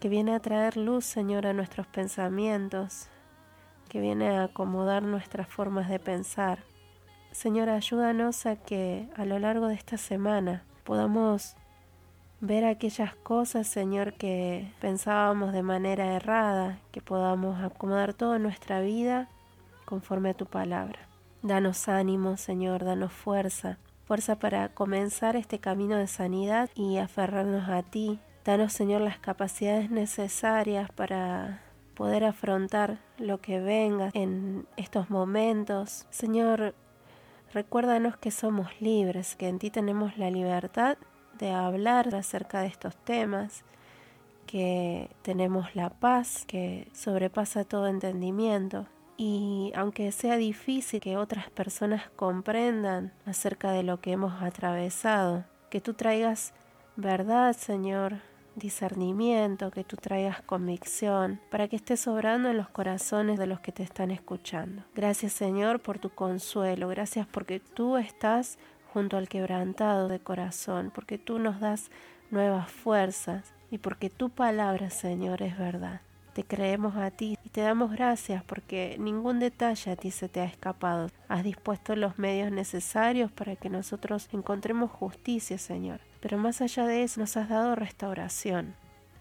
que 0.00 0.08
viene 0.08 0.34
a 0.34 0.40
traer 0.40 0.78
luz, 0.78 1.04
Señor, 1.04 1.46
a 1.46 1.52
nuestros 1.52 1.86
pensamientos, 1.86 3.08
que 3.88 4.00
viene 4.00 4.28
a 4.28 4.44
acomodar 4.44 5.02
nuestras 5.02 5.48
formas 5.48 5.88
de 5.88 5.98
pensar. 5.98 6.60
Señor, 7.32 7.68
ayúdanos 7.68 8.46
a 8.46 8.56
que 8.56 9.08
a 9.16 9.24
lo 9.24 9.38
largo 9.38 9.68
de 9.68 9.74
esta 9.74 9.96
semana 9.96 10.64
podamos 10.84 11.56
ver 12.40 12.64
aquellas 12.64 13.14
cosas, 13.16 13.66
Señor, 13.66 14.14
que 14.14 14.70
pensábamos 14.80 15.52
de 15.52 15.62
manera 15.62 16.14
errada, 16.14 16.78
que 16.92 17.00
podamos 17.00 17.62
acomodar 17.62 18.14
toda 18.14 18.38
nuestra 18.38 18.80
vida 18.80 19.28
conforme 19.84 20.30
a 20.30 20.34
tu 20.34 20.46
palabra. 20.46 20.98
Danos 21.42 21.88
ánimo, 21.88 22.36
Señor, 22.36 22.84
danos 22.84 23.12
fuerza, 23.12 23.78
fuerza 24.06 24.38
para 24.38 24.68
comenzar 24.68 25.36
este 25.36 25.58
camino 25.58 25.96
de 25.96 26.06
sanidad 26.06 26.70
y 26.74 26.98
aferrarnos 26.98 27.68
a 27.68 27.82
ti. 27.82 28.18
Danos, 28.44 28.72
Señor, 28.72 29.00
las 29.00 29.18
capacidades 29.18 29.90
necesarias 29.90 30.90
para 30.92 31.62
poder 31.94 32.24
afrontar 32.24 32.98
lo 33.18 33.40
que 33.40 33.60
venga 33.60 34.10
en 34.14 34.66
estos 34.76 35.10
momentos. 35.10 36.06
Señor, 36.10 36.74
recuérdanos 37.52 38.16
que 38.16 38.30
somos 38.30 38.68
libres, 38.80 39.36
que 39.36 39.48
en 39.48 39.58
ti 39.58 39.70
tenemos 39.70 40.18
la 40.18 40.30
libertad 40.30 40.98
de 41.38 41.50
hablar 41.50 42.14
acerca 42.14 42.60
de 42.60 42.66
estos 42.68 42.96
temas, 42.96 43.64
que 44.46 45.10
tenemos 45.22 45.74
la 45.74 45.90
paz 45.90 46.44
que 46.46 46.88
sobrepasa 46.92 47.64
todo 47.64 47.86
entendimiento. 47.86 48.86
Y 49.16 49.72
aunque 49.76 50.10
sea 50.10 50.36
difícil 50.36 51.00
que 51.00 51.16
otras 51.16 51.48
personas 51.50 52.10
comprendan 52.16 53.12
acerca 53.26 53.70
de 53.70 53.84
lo 53.84 54.00
que 54.00 54.12
hemos 54.12 54.42
atravesado, 54.42 55.44
que 55.70 55.80
tú 55.80 55.94
traigas 55.94 56.52
verdad, 56.96 57.54
Señor, 57.56 58.18
discernimiento, 58.56 59.70
que 59.70 59.84
tú 59.84 59.96
traigas 59.96 60.42
convicción, 60.42 61.40
para 61.50 61.68
que 61.68 61.76
estés 61.76 62.06
obrando 62.06 62.50
en 62.50 62.56
los 62.56 62.68
corazones 62.68 63.38
de 63.38 63.46
los 63.46 63.60
que 63.60 63.72
te 63.72 63.82
están 63.82 64.10
escuchando. 64.10 64.82
Gracias 64.94 65.32
Señor 65.32 65.80
por 65.80 65.98
tu 65.98 66.10
consuelo, 66.10 66.88
gracias 66.88 67.26
porque 67.26 67.60
tú 67.60 67.96
estás 67.96 68.58
junto 68.92 69.16
al 69.16 69.28
quebrantado 69.28 70.08
de 70.08 70.20
corazón, 70.20 70.92
porque 70.94 71.18
tú 71.18 71.38
nos 71.38 71.60
das 71.60 71.90
nuevas 72.30 72.70
fuerzas 72.70 73.52
y 73.70 73.78
porque 73.78 74.10
tu 74.10 74.30
palabra 74.30 74.90
Señor 74.90 75.42
es 75.42 75.58
verdad. 75.58 76.00
Te 76.34 76.42
creemos 76.42 76.96
a 76.96 77.12
ti 77.12 77.38
y 77.44 77.48
te 77.48 77.60
damos 77.60 77.92
gracias 77.92 78.42
porque 78.42 78.96
ningún 78.98 79.38
detalle 79.38 79.92
a 79.92 79.96
ti 79.96 80.10
se 80.10 80.28
te 80.28 80.40
ha 80.40 80.44
escapado. 80.44 81.08
Has 81.28 81.44
dispuesto 81.44 81.94
los 81.94 82.18
medios 82.18 82.50
necesarios 82.50 83.30
para 83.30 83.54
que 83.54 83.70
nosotros 83.70 84.28
encontremos 84.32 84.90
justicia, 84.90 85.58
Señor. 85.58 86.00
Pero 86.24 86.38
más 86.38 86.62
allá 86.62 86.86
de 86.86 87.02
eso 87.02 87.20
nos 87.20 87.36
has 87.36 87.50
dado 87.50 87.74
restauración. 87.74 88.74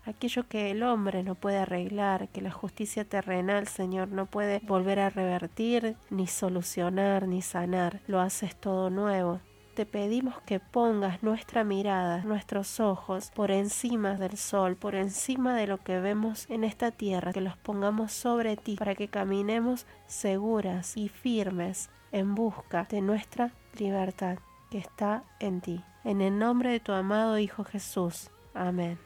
Aquello 0.06 0.48
que 0.48 0.72
el 0.72 0.84
hombre 0.84 1.22
no 1.22 1.36
puede 1.36 1.58
arreglar, 1.58 2.30
que 2.30 2.40
la 2.40 2.52
justicia 2.52 3.04
terrenal, 3.04 3.68
Señor, 3.68 4.08
no 4.08 4.26
puede 4.26 4.60
volver 4.60 5.02
a 5.02 5.10
revertir, 5.10 5.98
ni 6.10 6.28
solucionar, 6.28 7.28
ni 7.28 7.42
sanar, 7.42 8.00
lo 8.08 8.22
haces 8.22 8.56
todo 8.56 8.90
nuevo 8.90 9.42
te 9.74 9.86
pedimos 9.88 10.40
que 10.42 10.60
pongas 10.60 11.24
nuestra 11.24 11.64
mirada, 11.64 12.24
nuestros 12.24 12.80
ojos 12.80 13.32
por 13.34 13.50
encima 13.50 14.14
del 14.16 14.38
sol, 14.38 14.76
por 14.76 14.94
encima 14.94 15.58
de 15.58 15.66
lo 15.66 15.80
que 15.80 16.00
vemos 16.00 16.48
en 16.52 16.64
esta 16.64 16.92
tierra, 16.92 17.34
que 17.34 17.42
los 17.42 17.58
pongamos 17.58 18.12
sobre 18.12 18.56
ti 18.56 18.76
para 18.76 18.94
que 18.94 19.08
caminemos 19.08 19.88
seguras 20.06 20.96
y 20.96 21.10
firmes 21.10 21.90
en 22.12 22.36
busca 22.36 22.86
de 22.90 23.02
nuestra 23.02 23.52
libertad 23.76 24.38
que 24.70 24.78
está 24.78 25.24
en 25.40 25.62
ti. 25.62 25.84
En 26.04 26.22
el 26.22 26.38
nombre 26.38 26.72
de 26.72 26.80
tu 26.80 26.92
amado 26.92 27.38
Hijo 27.38 27.64
Jesús. 27.64 28.30
Amén. 28.54 29.00